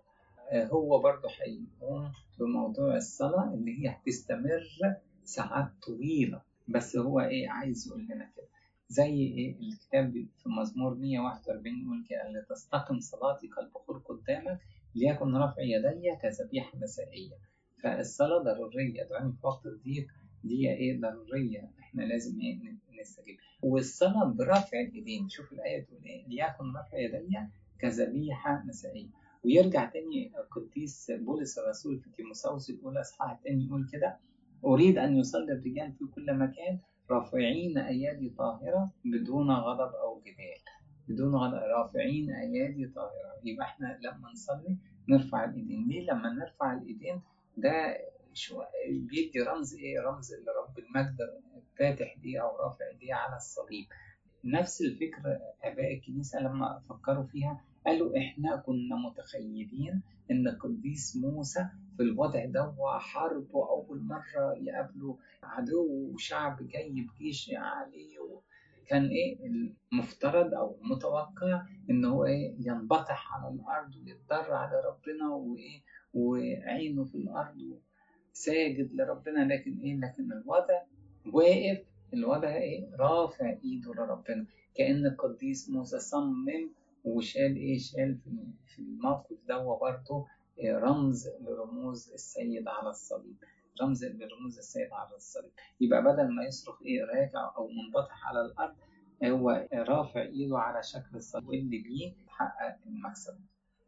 [0.52, 4.62] هو برضه هيقوم بموضوع الصلاة اللي هي هتستمر
[5.24, 6.42] ساعات طويلة.
[6.68, 8.46] بس هو إيه عايز يقول لنا كده.
[8.88, 14.58] زي إيه؟ الكتاب في مزمور 141 يقول كده لتستقم صلاتي كالبخور قدامك
[14.94, 17.36] ليكن رفع يدي كذبيحة مسائية.
[17.82, 20.06] فالصلاة ضرورية دعاني في وقت الضيق.
[20.44, 22.58] دي إيه ضرورية إحنا لازم إيه
[23.00, 23.36] نستجيب.
[23.62, 25.28] والصلاة برفع الإيدين.
[25.28, 26.26] شوف الآية تقول إيه.
[26.28, 27.38] ليكن رفع يدي
[27.80, 29.08] كذبيحة مسائية
[29.44, 34.16] ويرجع تاني القديس بولس الرسول في تيموساوس الأولى إصحاح التاني يقول كده
[34.64, 36.78] أريد أن يصلي الرجال في كل مكان
[37.10, 40.62] رافعين أيادي طاهرة بدون غضب أو جدال
[41.08, 41.54] بدون غضب.
[41.54, 43.40] رافعين أيادي طاهرة.
[43.44, 44.76] يبقى إحنا لما نصلي
[45.08, 45.88] نرفع الإيدين.
[45.88, 47.20] ليه لما نرفع الإيدين؟
[47.56, 47.96] ده
[48.38, 51.16] شو بيدي رمز إيه؟ رمز لرب المجد
[51.78, 53.86] فاتح دي أو رافع دي على الصليب.
[54.44, 61.66] نفس الفكرة آباء الكنيسة لما فكروا فيها قالوا إحنا كنا متخيلين إن القديس موسى
[61.96, 68.18] في الوضع ده حرب وأول مرة يقابلوا عدو وشعب جاي بجيش عليه
[68.88, 69.38] كان إيه؟
[69.92, 75.82] المفترض أو المتوقع إن هو إيه؟ ينبطح على الأرض ويتضرع لربنا وإيه؟
[76.14, 77.56] وعينه في الأرض
[78.44, 80.82] ساجد لربنا لكن إيه؟ لكن الوضع
[81.32, 81.84] واقف.
[82.14, 84.46] الوضع إيه؟ رافع إيده لربنا.
[84.74, 86.70] كأن القديس موسى صمم
[87.04, 88.18] وشال إيه؟ شال
[88.66, 90.26] في الموقف ده برضه
[90.64, 93.36] رمز لرموز السيد على الصليب.
[93.82, 95.50] رمز لرموز السيد على الصليب.
[95.80, 98.74] يبقى بدل ما يصرخ إيه؟ راجع أو منبطح على الأرض
[99.24, 103.38] هو رافع إيده على شكل الصليب واللي بيه حقق المكسب.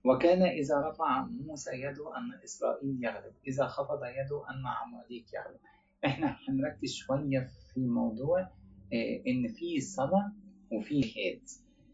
[0.05, 3.33] وكان إذا رفع موسى يده أن إسرائيل يغلب.
[3.49, 5.61] إذا خفض يده أن عماليق يغلب.
[6.05, 8.41] إحنا هنركز شوية في موضوع
[9.29, 10.33] إن في صلاة
[10.73, 11.43] وفي جهاد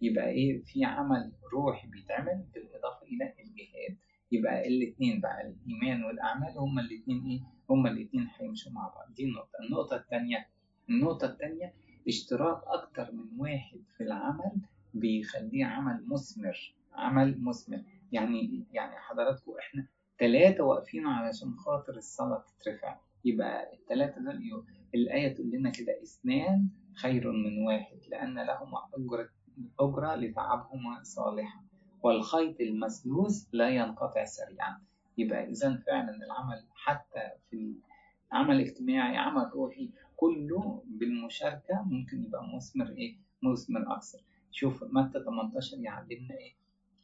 [0.02, 3.96] يبقى إيه؟ في عمل روحي بيتعمل بالإضافة إلى الجهاد.
[4.32, 7.40] يبقى الاثنين بقى الإيمان والأعمال هما الاثنين إيه؟
[7.70, 9.14] هما الاثنين هيمشوا مع بعض.
[9.14, 9.58] دي النقطة.
[9.66, 10.46] النقطة الثانية
[10.90, 11.74] النقطة الثانية
[12.08, 14.52] اشتراك أكتر من واحد في العمل
[14.94, 16.74] بيخليه عمل مثمر.
[16.94, 17.82] عمل مثمر.
[18.12, 19.86] يعني يعني حضراتكم إحنا
[20.18, 22.96] ثلاثة واقفين علشان خاطر الصلاة تترفع.
[23.24, 29.28] يبقى الثلاثة دول الآية تقول لنا كده إثنان خير من واحد لأن لهما أجرة
[29.80, 31.64] أجرة لتعبهما صالحة
[32.02, 34.80] والخيط المسلوس لا ينقطع سريعا.
[35.18, 37.74] يبقى إذا فعلا العمل حتى في
[38.32, 44.18] عمل اجتماعي عمل روحي كله بالمشاركة ممكن يبقى مثمر إيه؟ مثمر أكثر.
[44.50, 46.54] شوف متى 18 يعلمنا إيه؟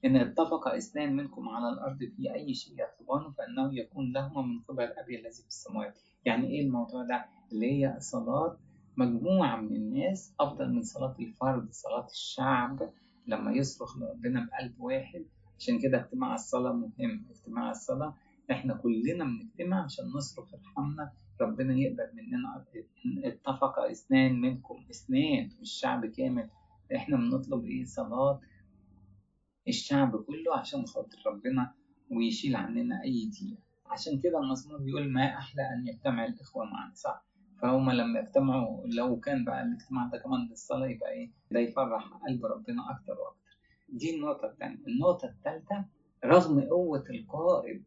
[0.04, 4.82] إن اتفق اثنان منكم على الأرض في أي شيء يطلبانه فإنه يكون لهما من قبل
[4.82, 5.98] أبي الذي في السماوات.
[6.24, 8.56] يعني إيه الموضوع ده؟ اللي هي صلاة
[8.96, 12.90] مجموعة من الناس أفضل من صلاة الفرد صلاة الشعب
[13.26, 15.24] لما يصرخ لربنا بقلب واحد.
[15.58, 17.26] عشان كده اجتماع الصلاة مهم.
[17.30, 18.14] اجتماع الصلاة
[18.50, 21.12] إحنا كلنا بنجتمع عشان نصرخ ارحمنا.
[21.40, 22.64] ربنا يقبل مننا
[23.24, 24.84] اتفق اثنان منكم.
[24.90, 26.48] اثنان مش شعب كامل.
[26.96, 28.40] إحنا بنطلب إيه؟ صلاة
[29.68, 31.74] الشعب كله عشان خاطر ربنا
[32.10, 37.24] ويشيل عننا أي ضيقة عشان كده المزمور بيقول ما أحلى أن يجتمع الإخوة معا صح؟
[37.62, 42.44] فهم لما يجتمعوا لو كان بقى الاجتماع ده كمان للصلاة يبقى إيه؟ ده يفرح قلب
[42.46, 43.58] ربنا أكتر وأكتر.
[43.88, 45.84] دي النقطة الثانية النقطة الثالثة
[46.24, 47.84] رغم قوة القائد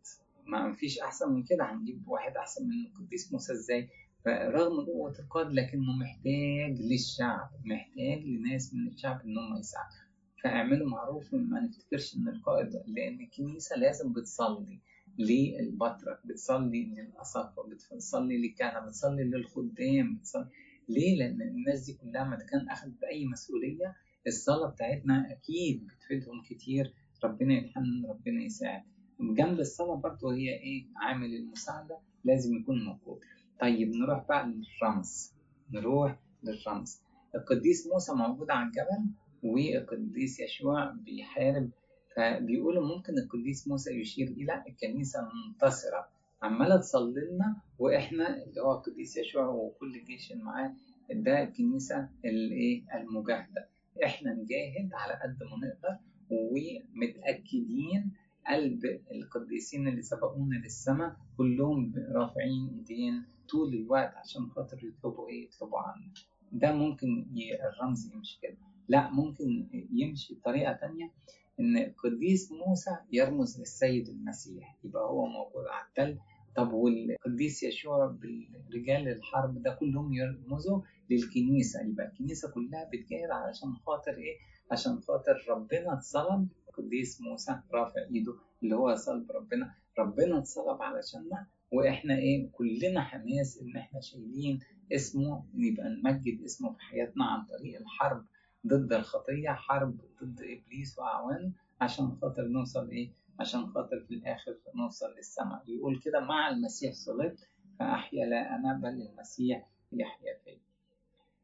[0.47, 1.71] ما فيش أحسن من كده.
[1.71, 3.89] هنجيب واحد أحسن من القديس موسى إزاي؟
[4.26, 10.04] فرغم قوة القائد لكنه محتاج للشعب محتاج لناس من الشعب إن هم يساعدوا.
[10.45, 14.79] فاعملوا معروف ما نفتكرش إن القائد لأن الكنيسة لازم بتصلي
[15.19, 20.47] للبطرك بتصلي للأساقفة بتصلي للكهنة بتصلي للخدام بتصلي
[20.89, 23.95] ليه؟ لأن الناس دي كلها ما كان أخذت أي مسؤولية
[24.27, 26.93] الصلاة بتاعتنا أكيد بتفيدهم كتير
[27.23, 28.83] ربنا يتحنن ربنا يساعد.
[29.19, 33.19] جنب الصلاة برضه هي إيه؟ عامل المساعدة لازم يكون موجود.
[33.61, 35.33] طيب نروح بقى للرمز.
[35.73, 37.01] نروح للرمز.
[37.35, 39.11] القديس موسى موجود على الجبل؟
[39.45, 41.69] والقديس يشوع بيحارب.
[42.15, 46.07] فبيقولوا ممكن القديس موسى يشير إلى الكنيسة المنتصرة
[46.41, 50.73] عمالة تصلي لنا وإحنا اللي هو القديس يشوع وكل جيش معاه
[51.11, 53.67] ده الكنيسة الإيه؟ المجاهدة.
[54.05, 55.97] إحنا نجاهد على قد ما نقدر
[56.31, 58.11] ومتأكدين
[58.47, 65.79] قلب القديسين اللي سبقونا للسماء كلهم رافعين ايدين طول الوقت عشان خاطر يطلبوا إيه؟ يطلبوا
[65.79, 66.11] عنه
[66.51, 67.25] ده ممكن
[67.73, 68.57] الرمز يمشي كده.
[68.88, 71.11] لا ممكن يمشي بطريقة تانية
[71.59, 76.19] إن القديس موسى يرمز للسيد المسيح يبقى هو موجود على التل.
[76.55, 84.11] طب والقديس يشوع بالرجال الحرب ده كلهم يرمزوا للكنيسة يبقى الكنيسة كلها بتجاهد علشان خاطر
[84.17, 84.38] إيه؟
[84.71, 86.47] عشان خاطر ربنا اتصلب.
[86.69, 88.33] القديس موسى رافع إيده
[88.63, 89.73] اللي هو صلب ربنا.
[89.99, 94.59] ربنا اتصلب علشاننا وإحنا إيه؟ كلنا حماس إن إحنا شايلين
[94.93, 98.25] اسمه يبقى نمجد اسمه في حياتنا عن طريق الحرب.
[98.68, 101.51] ضد الخطية حرب ضد إبليس واعوانه
[101.82, 103.09] عشان خاطر نوصل إيه؟
[103.39, 105.63] عشان خاطر في الآخر نوصل للسماء.
[105.68, 107.49] يقول كده مع المسيح صلبت
[107.80, 110.57] فأحيا لا أنا بل المسيح يحيا فيا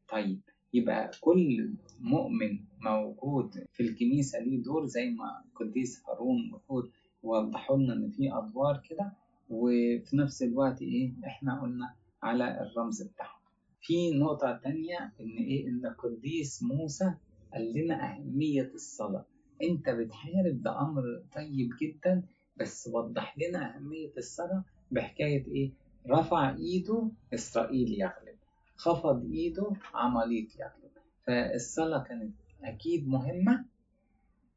[0.08, 0.40] طيب
[0.74, 6.90] يبقى كل مؤمن موجود في الكنيسة ليه دور زي ما القديس هارون وحود
[7.22, 9.12] وضحوا لنا إن في أدوار كده
[9.50, 13.41] وفي نفس الوقت إيه؟ إحنا قلنا على الرمز بتاعهم.
[13.82, 17.14] في نقطة تانية إن إيه إن القديس موسى
[17.52, 19.26] قال لنا أهمية الصلاة.
[19.62, 21.02] أنت بتحارب ده أمر
[21.34, 22.22] طيب جدا
[22.56, 25.72] بس وضح لنا أهمية الصلاة بحكاية إيه؟
[26.10, 28.36] رفع إيده إسرائيل يغلب.
[28.76, 30.92] خفض إيده عماليق يغلب
[31.26, 33.64] فالصلاة كانت أكيد مهمة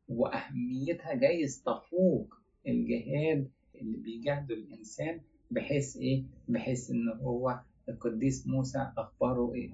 [0.08, 2.34] وأهميتها جايز تفوق
[2.68, 5.22] الجهاد اللي بيجاهده الإنسان
[5.52, 7.60] بحيث إيه؟ بحيث إن هو
[7.90, 9.74] القديس موسى أخباره إيه؟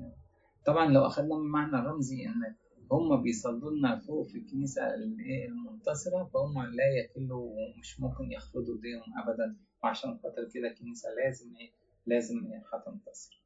[0.66, 2.55] طبعا لو أخذنا معنى رمزي إن
[2.91, 4.82] هم بيصلوا لنا فوق في الكنيسة
[5.47, 11.72] المنتصرة فهم لا يكلوا ومش ممكن يخفضوا إيديهم أبدا وعشان خاطر كده الكنيسة لازم إيه؟
[12.05, 13.41] لازم إيه هتنتصر.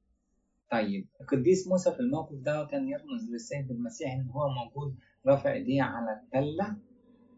[0.72, 4.95] طيب القديس موسى في الموقف ده كان يرمز للسيد المسيح إن هو موجود
[5.26, 6.78] رافع إيديه على التلة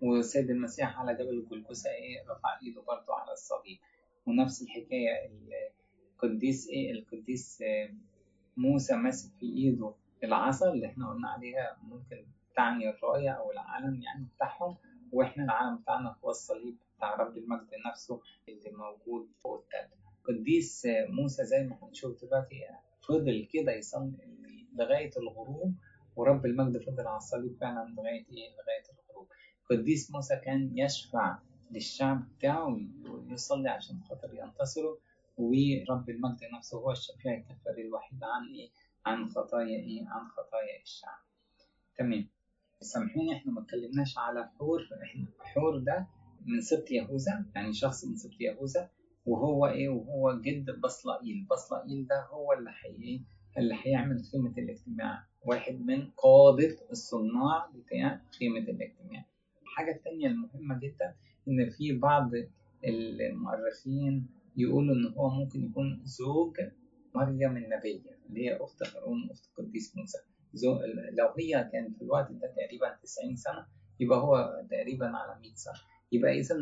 [0.02, 3.78] والسيد المسيح على جبل الجلجثة إيه رفع إيده برضه على الصليب
[4.28, 5.10] ونفس الحكاية
[6.24, 7.64] القديس إيه؟ القديس
[8.58, 9.94] موسى ماسك في إيده
[10.24, 14.78] العصا اللي إحنا قلنا عليها ممكن تعني الراية أو العلم يعني بتاعهم
[15.12, 19.94] وإحنا العلم بتاعنا هو الصليب بتاع رب المجد نفسه اللي موجود فوق التل
[20.28, 22.56] قديس موسى زي ما هنشوف دلوقتي
[23.10, 24.18] فضل كده يصلي
[24.76, 25.74] لغاية الغروب
[26.16, 29.28] ورب المجد فضل على الصليب فعلا لغاية إيه؟ لغاية الغروب.
[29.70, 31.38] قديس موسى كان يشفع
[31.72, 32.78] للشعب بتاعه
[33.30, 34.98] ويصلي عشان خاطر ينتصروا.
[35.38, 38.70] ورب المجد نفسه هو الشفيع الكفاري الوحيد عن إيه
[39.06, 41.20] عن خطايا إيه عن خطايا الشعب.
[41.98, 42.28] تمام.
[42.82, 46.08] سامحوني إحنا ما اتكلمناش على حور إحنا حور ده
[46.46, 48.90] من سبط يهوذا يعني شخص من سبط يهوذا
[49.26, 51.48] وهو إيه؟ وهو جد بصلائيل.
[51.52, 53.22] بصلائيل ده هو اللي حي
[53.58, 55.24] اللي هيعمل خيمة الاجتماع.
[55.46, 59.26] واحد من قادة الصناع بتاع خيمة الاجتماع.
[59.64, 61.16] الحاجة التانية المهمة جدا
[61.48, 62.32] إن في بعض
[62.86, 64.28] المؤرخين
[64.58, 66.58] يقولوا إن هو ممكن يكون زوج
[67.16, 70.18] مريم النبية اللي هي أخت هارون أخت القديس موسى.
[71.18, 73.66] لو هي كانت في الوقت ده تقريبا 90 سنة
[74.00, 75.74] يبقى هو تقريبا على 100 سنة.
[76.12, 76.56] يبقى إذا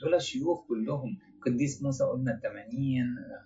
[0.00, 2.68] دول شيوخ كلهم قديس موسى قلنا 80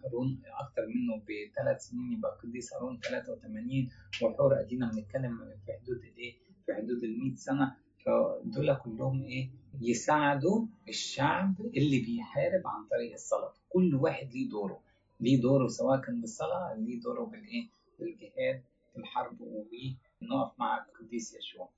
[0.04, 3.88] هارون أكتر منه بثلاث سنين يبقى قديس هارون 83
[4.22, 6.32] وحور أدينا بنتكلم في حدود الإيه؟
[6.66, 7.76] في حدود ال 100 سنة.
[8.04, 14.80] فدول كلهم إيه؟ يساعدوا الشعب اللي بيحارب عن طريق الصلاة كل واحد ليه دوره
[15.20, 21.70] ليه دوره سواء كان بالصلاة ليه دوره بالإيه؟ بالجهاد في الحرب ونقف مع القديس يشوع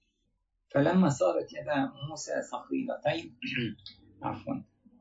[0.71, 3.37] فلما صار كده موسى صقيلتين
[4.23, 4.55] عفوا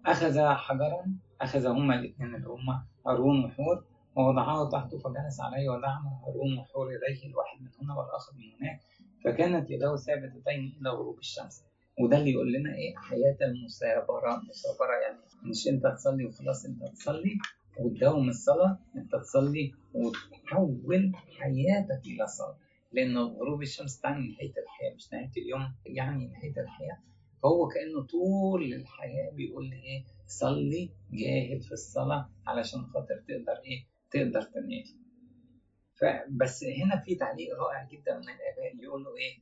[0.06, 6.58] أخذ حجرا أخذ هما الاثنين اللي هما هارون وحور ووضعه تحته فجلس عليه ودعم هارون
[6.58, 8.82] وحور يديه الواحد من هنا والآخر من هناك
[9.26, 11.64] فكانت يداه ثابتتين إلى غروب الشمس.
[12.00, 17.38] وده اللي يقول لنا إيه؟ حياة المثابرة المثابرة يعني مش أنت تصلي وخلاص أنت تصلي
[17.80, 22.58] وتداوم الصلاة أنت تصلي وتحول حياتك إلى صلاة.
[22.92, 25.74] لأن غروب الشمس تعني نهاية الحياة مش نهاية اليوم.
[25.86, 26.98] يعني نهاية الحياة
[27.44, 33.86] فهو كأنه طول الحياة بيقول لي إيه؟ صلي جاهد في الصلاة علشان خاطر تقدر إيه؟
[34.12, 34.84] تقدر تنال
[36.02, 39.38] فبس هنا في تعليق رائع جدا من الآباء يقولوا إيه؟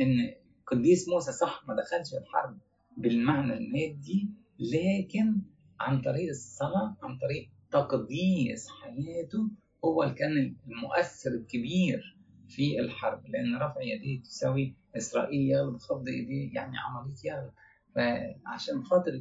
[0.00, 0.34] إن
[0.66, 2.58] قديس موسى صح ما دخلش الحرب
[2.96, 5.40] بالمعنى المادي لكن
[5.80, 9.50] عن طريق الصلاة عن طريق تقديس حياته
[9.84, 12.16] هو اللي كان المؤثر الكبير
[12.48, 17.52] في الحرب لأن رفع يديه تساوي إسرائيل يغلب خفض إيديه يعني عملية يغلب
[17.94, 19.12] فعشان خاطر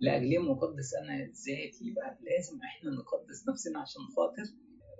[0.00, 4.42] لأجل مقدس أنا ذاتي يبقى لازم إحنا نقدس نفسنا عشان خاطر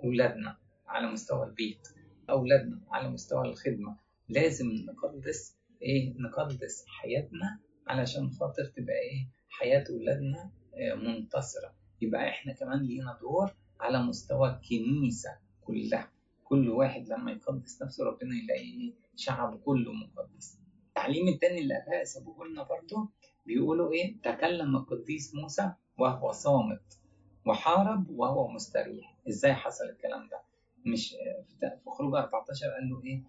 [0.03, 0.57] أولادنا
[0.89, 1.87] على مستوى البيت
[2.29, 3.97] أولادنا على مستوى الخدمة.
[4.29, 10.51] لازم نقدس إيه؟ نقدس حياتنا علشان خاطر تبقى إيه؟ حياة أولادنا
[10.95, 11.73] منتصرة.
[12.01, 15.29] يبقى إحنا كمان لينا دور على مستوى الكنيسة
[15.61, 16.11] كلها.
[16.43, 20.59] كل واحد لما يقدس نفسه ربنا يلاقي إيه؟ شعب كله مقدس.
[20.87, 23.09] التعليم التاني اللي الاباء سابوه لنا برضه
[23.45, 26.99] بيقولوا إيه؟ تكلم القديس موسى وهو صامت
[27.45, 29.15] وحارب وهو مستريح.
[29.29, 30.41] إزاي حصل الكلام ده؟
[30.85, 31.09] مش
[31.59, 33.23] في خروج 14 قال له إيه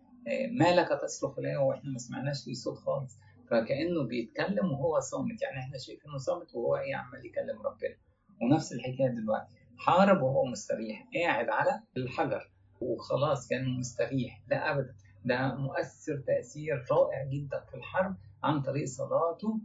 [0.50, 3.18] ما لك تصرخ اليه وإحنا ما سمعناش ليه صوت خالص.
[3.50, 5.42] فكأنه بيتكلم وهو صامت.
[5.42, 7.96] يعني إحنا شايفينه صامت وهو إيه عمال يكلم ربنا.
[8.42, 9.54] ونفس الحكاية دلوقتي.
[9.78, 14.42] حارب وهو مستريح قاعد على الحجر وخلاص كان مستريح.
[14.48, 14.94] لا ابدا.
[15.24, 19.60] ده مؤثر تأثير رائع جدا في الحرب عن طريق صلاته.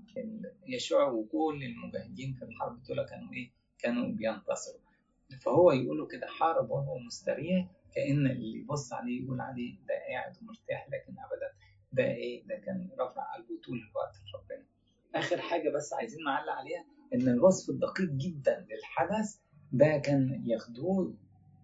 [0.68, 4.85] يشوع وكل المجاهدين في الحرب دول كانوا إيه؟ كانوا بينتصروا.
[5.42, 10.88] فهو يقولوا كده حارب وهو مستريح كأن اللي يبص عليه يقول عليه ده قاعد ومرتاح
[10.90, 11.52] لكن ابدا
[11.94, 14.66] ده إيه؟ ده كان رافع قلبه طول الوقت لربنا.
[15.16, 19.36] آخر حاجة بس عايزين نعلق عليها إن الوصف الدقيق جدا للحدث
[19.72, 21.14] ده كان ياخدوه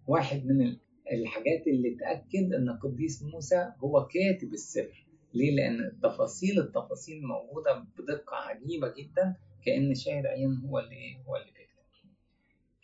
[0.06, 0.76] واحد من
[1.12, 8.36] الحاجات اللي تأكد أن القديس موسى هو كاتب السفر ليه؟ لأن التفاصيل التفاصيل موجودة بدقة
[8.36, 11.52] عجيبة جدا كأن شاهد عيان هو اللي هو اللي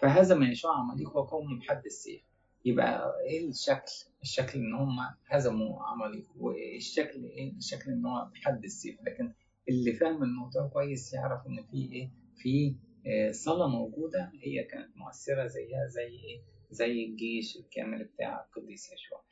[0.04, 2.22] ما يشاء عمليق وقوم بحد السيف
[2.64, 3.92] يبقى إيه الشكل؟
[4.22, 4.96] الشكل إن هم
[5.26, 9.32] هزموا عمليق والشكل إيه؟ الشكل إن هو بحد السيف لكن
[9.68, 12.74] اللي فاهم الموضوع كويس يعرف إن في إيه؟ في
[13.06, 16.40] آه، صلاة موجودة هي كانت مؤثرة زيها زي إيه؟
[16.70, 19.22] زي الجيش الكامل بتاع القديس يشوع.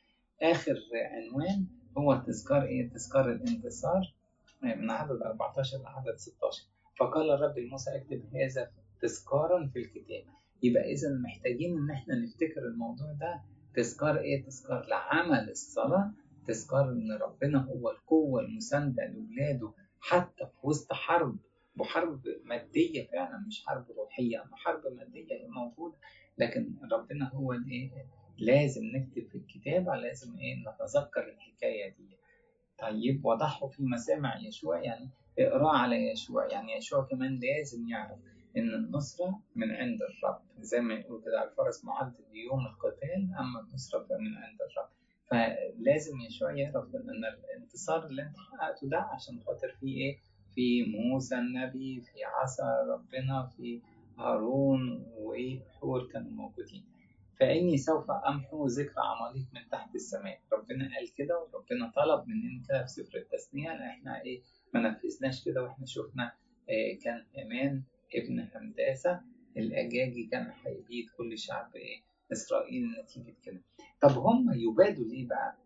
[0.41, 1.65] آخر عنوان
[1.97, 4.13] هو تذكار إيه؟ تذكار الانتصار.
[4.63, 6.63] من عدد 14 لعدد 16
[6.99, 10.23] فقال الرب لموسى اكتب هذا تذكارا في الكتاب.
[10.63, 13.41] يبقى اذا محتاجين إن إحنا نفتكر الموضوع ده
[13.75, 16.11] تذكار إيه؟ تذكار لعمل الصلاة
[16.47, 21.37] تذكار إن ربنا هو القوة المساندة لولاده حتى في وسط حرب
[21.79, 25.97] وحرب مادية فعلا مش حرب روحية أما حرب مادية موجودة.
[26.37, 27.91] لكن ربنا هو الايه
[28.37, 32.17] لازم نكتب في الكتاب لازم إيه؟ نتذكر الحكاية دي.
[32.79, 38.19] طيب وضحوا في مسامع يشوع يعني اقراه على يشوع يعني يشوع كمان لازم يعرف.
[38.57, 40.41] إن النصرة من عند الرب.
[40.59, 44.89] زي ما يقول كده الفرس معد ليوم القتال أما النصرة فمن عند الرب.
[45.31, 50.17] فلازم يشوع يعرف إن الانتصار اللي أنت حققته ده عشان خاطر فيه إيه؟
[50.55, 53.81] في موسى النبي في عصا ربنا في
[54.19, 56.85] هارون وإيه؟ حور كانوا موجودين.
[57.39, 60.39] فإني سوف أمحو ذكر عماليق من تحت السماء.
[60.53, 64.41] ربنا قال كده وربنا طلب مننا كده في سفر التثنية إحنا إيه؟
[64.73, 66.31] ما نفذناش كده وإحنا شفنا
[66.69, 67.83] إيه كان إيمان
[68.15, 69.21] ابن هنداسة
[69.57, 72.01] الأجاجي كان هيبيد كل شعب إيه
[72.31, 73.61] إسرائيل نتيجة كده.
[74.01, 75.57] طب هم يبادوا ليه بقى؟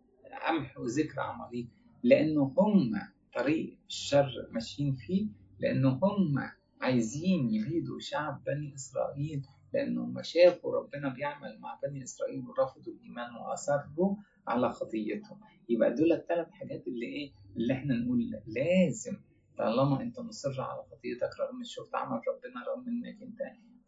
[0.50, 1.66] أمحوا ذكر عماليق؟
[2.02, 2.92] لأنه هم
[3.34, 5.26] طريق الشر ماشيين فيه
[5.60, 6.34] لأنه هم
[6.80, 9.42] عايزين يبيدوا شعب بني إسرائيل
[9.74, 14.16] لأنهم شافوا ربنا بيعمل مع بني إسرائيل ورفضوا الإيمان وأصروا
[14.46, 19.16] على خطيتهم يبقى دول الثلاث حاجات اللي إيه؟ اللي إحنا نقول لازم
[19.62, 23.38] طالما أنت مصر على خطيتك رغم شفت عمل ربنا رغم إنك أنت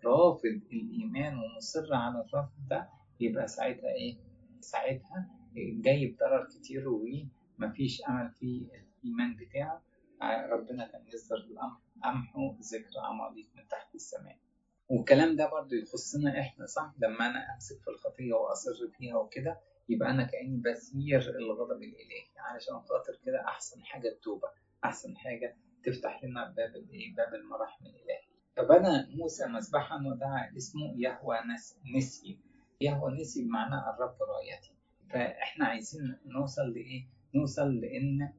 [0.04, 2.88] رافض الإيمان ومصر على الرفض ده
[3.20, 4.16] يبقى ساعتها إيه؟
[4.60, 8.68] ساعتها جاي بضرر كتير ومفيش أمل في
[9.02, 9.82] الإيمان بتاعه
[10.52, 14.36] ربنا كان يصدر الأمر امحو ذكر عماليق من تحت السماء.
[14.88, 20.10] والكلام ده برضو يخصنا إحنا صح؟ لما أنا أمسك في الخطيه وأصر فيها وكده يبقى
[20.10, 24.48] أنا كأني بسير الغضب الإلهي علشان خاطر كده أحسن حاجة التوبة.
[24.84, 28.24] أحسن حاجة تفتح لنا باب الإيه؟ باب المراحم الالهيه
[28.56, 31.36] فبنى موسى مذبحا ودعا اسمه يهوى
[31.96, 32.38] نسي.
[32.80, 34.74] يهوى نسي بمعنى الرب رايتي
[35.10, 38.32] فإحنا عايزين نوصل لإيه؟ نوصل لإن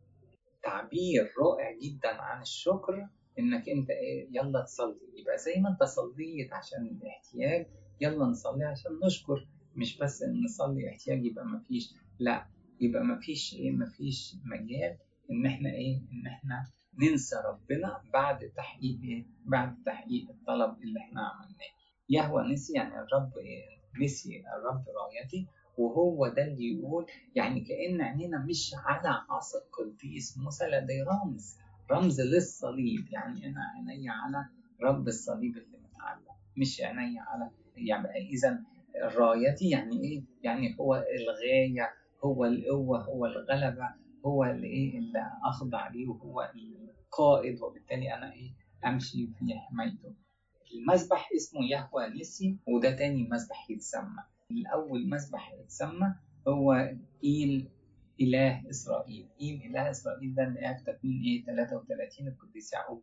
[0.63, 3.07] تعبير رائع جدا عن الشكر
[3.39, 4.99] إنك أنت إيه؟ يلا تصلي.
[5.15, 7.65] يبقى زي ما أنت صليت عشان الاحتياج
[8.01, 9.47] يلا نصلي عشان نشكر.
[9.75, 12.45] مش بس نصلي احتياج يبقى مفيش لا
[12.81, 14.97] يبقى مفيش إيه؟ مفيش مجال
[15.31, 16.65] إن إحنا إيه إن إحنا
[17.01, 21.71] ننسى ربنا بعد تحقيق إيه بعد تحقيق الطلب اللي إحنا عملناه
[22.09, 23.31] يهوى نسي يعني الرب؟
[24.01, 25.47] نسي الرب رايتي
[25.77, 27.05] وهو ده اللي يقول
[27.35, 31.57] يعني كأن عينينا مش على عصا القديس موسى لا ده رمز
[31.91, 34.45] رمز للصليب يعني أنا عيني على
[34.83, 38.63] رب الصليب اللي متعلق مش عيني على يعني إذا
[39.01, 41.89] رايتي يعني إيه؟ يعني هو الغاية
[42.25, 43.89] هو القوة هو الغلبة
[44.25, 48.51] هو اللي إيه اللي أخضع ليه وهو القائد وبالتالي أنا إيه
[48.85, 50.13] أمشي في حمايته.
[50.73, 54.23] المذبح اسمه يهوى نسي وده تاني مذبح يتسمى.
[54.51, 56.15] الأول مذبح يتسمى
[56.47, 56.73] هو
[57.23, 57.69] إيل
[58.21, 59.29] إله إسرائيل.
[59.41, 63.01] إيل إله إسرائيل ده اللي في تكوين إيه 33 القديس يعقوب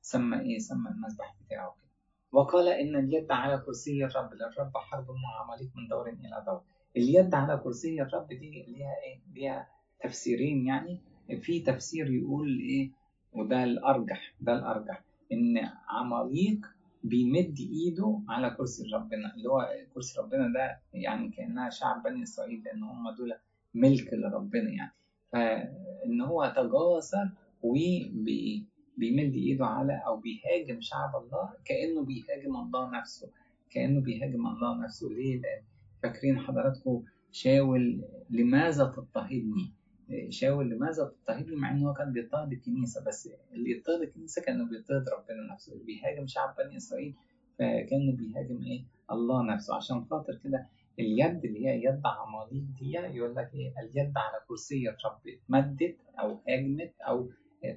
[0.00, 1.90] سمى إيه سمى المذبح بتاعه كده.
[2.32, 6.62] وقال إن اليد على كرسي الرب للرب حرب مع عماليق من دور إلى دور.
[6.96, 9.68] اليد على كرسي الرب دي ليها إيه ليها
[10.02, 10.98] تفسيرين يعني
[11.42, 12.90] في تفسير يقول إيه
[13.32, 16.66] وده الأرجح ده الأرجح إن عماليق
[17.04, 22.62] بيمد إيده على كرسي ربنا اللي هو كرسي ربنا ده يعني كأنها شعب بني إسرائيل
[22.64, 23.32] لأن هم دول
[23.74, 24.92] ملك لربنا يعني.
[25.32, 27.30] فإن هو تجاسر
[27.62, 33.30] وبيمد إيده على أو بيهاجم شعب الله كأنه بيهاجم الله نفسه
[33.70, 35.08] كأنه بيهاجم الله نفسه.
[35.08, 35.62] ليه؟ لأن
[36.02, 39.72] فاكرين حضراتكم شاول لماذا تضطهدني؟
[40.28, 45.04] شاول لماذا تضطهدني مع ان هو كان بيضطهد الكنيسة بس اللي يضطهد الكنيسة كأنه بيضطهد
[45.08, 47.14] ربنا نفسه اللي بيهاجم شعب بني إسرائيل
[47.58, 49.74] فكأنه بيهاجم إيه؟ الله نفسه.
[49.76, 50.66] عشان خاطر كده
[50.98, 56.40] اليد اللي هي يد عماليق دي يقول لك إيه؟ اليد على كرسي الرب اتمدت أو
[56.48, 57.30] هاجمت أو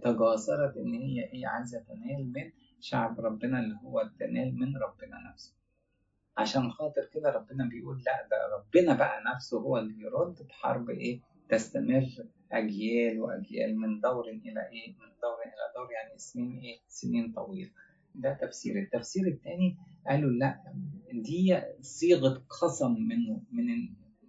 [0.04, 5.56] تجاسرت إن هي إيه؟ عايزة تنال من شعب ربنا اللي هو تنال من ربنا نفسه.
[6.38, 11.22] عشان خاطر كده ربنا بيقول لا ده ربنا بقى نفسه هو اللي يرد بحرب إيه؟
[11.50, 12.06] تستمر
[12.52, 17.70] أجيال وأجيال من دور إلى إيه؟ من دور إلى دور يعني سنين إيه؟ سنين طويلة.
[18.16, 18.80] ده تفسير.
[18.80, 19.78] التفسير الثاني
[20.08, 20.60] قالوا لا
[21.14, 23.66] دي صيغة قسم منه من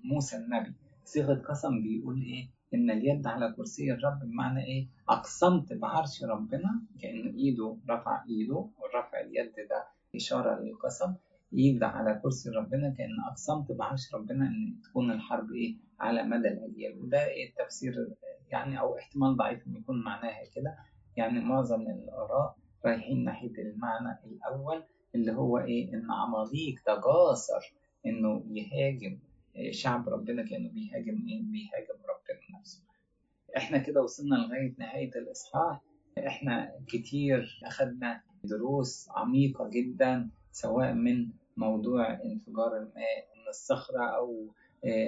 [0.05, 0.73] موسى النبي.
[1.05, 7.35] صيغة قسم بيقول إيه؟ إن اليد على كرسي الرب بمعنى إيه؟ أقسمت بعرش ربنا كأن
[7.37, 11.15] إيده رفع إيده ورفع اليد ده إشارة للقسم.
[11.59, 16.99] إيد على كرسي ربنا كأن أقسمت بعرش ربنا إن تكون الحرب إيه على مدى الأجيال.
[17.03, 17.95] وده إيه التفسير
[18.51, 20.77] يعني أو احتمال ضعيف إن يكون معناها كده.
[21.17, 24.83] يعني معظم الآراء رايحين ناحية المعنى الأول
[25.15, 27.75] اللي هو إيه إن عماليق تجاسر
[28.07, 29.19] إنه يهاجم
[29.71, 32.83] شعب ربنا كأنه بيهاجم إيه؟ بيهاجم ربنا نفسه.
[33.57, 35.81] إحنا كده وصلنا لغاية نهاية الإصحاح.
[36.27, 44.47] إحنا كتير أخدنا دروس عميقة جدا سواء من موضوع انفجار الماء من الصخرة أو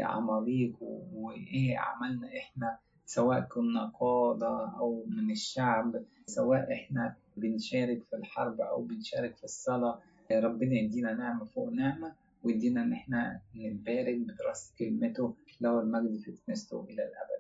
[0.03, 0.77] عماليق
[1.15, 8.83] وإيه عملنا إحنا سواء كنا قادة أو من الشعب سواء إحنا بنشارك في الحرب أو
[8.83, 10.01] بنشارك في الصلاة
[10.33, 16.85] ربنا يدينا نعمة فوق نعمة ويدينا إن إحنا نتبارك بدراسة كلمته له المجد في كنيسته
[16.85, 17.36] إلى الأبد.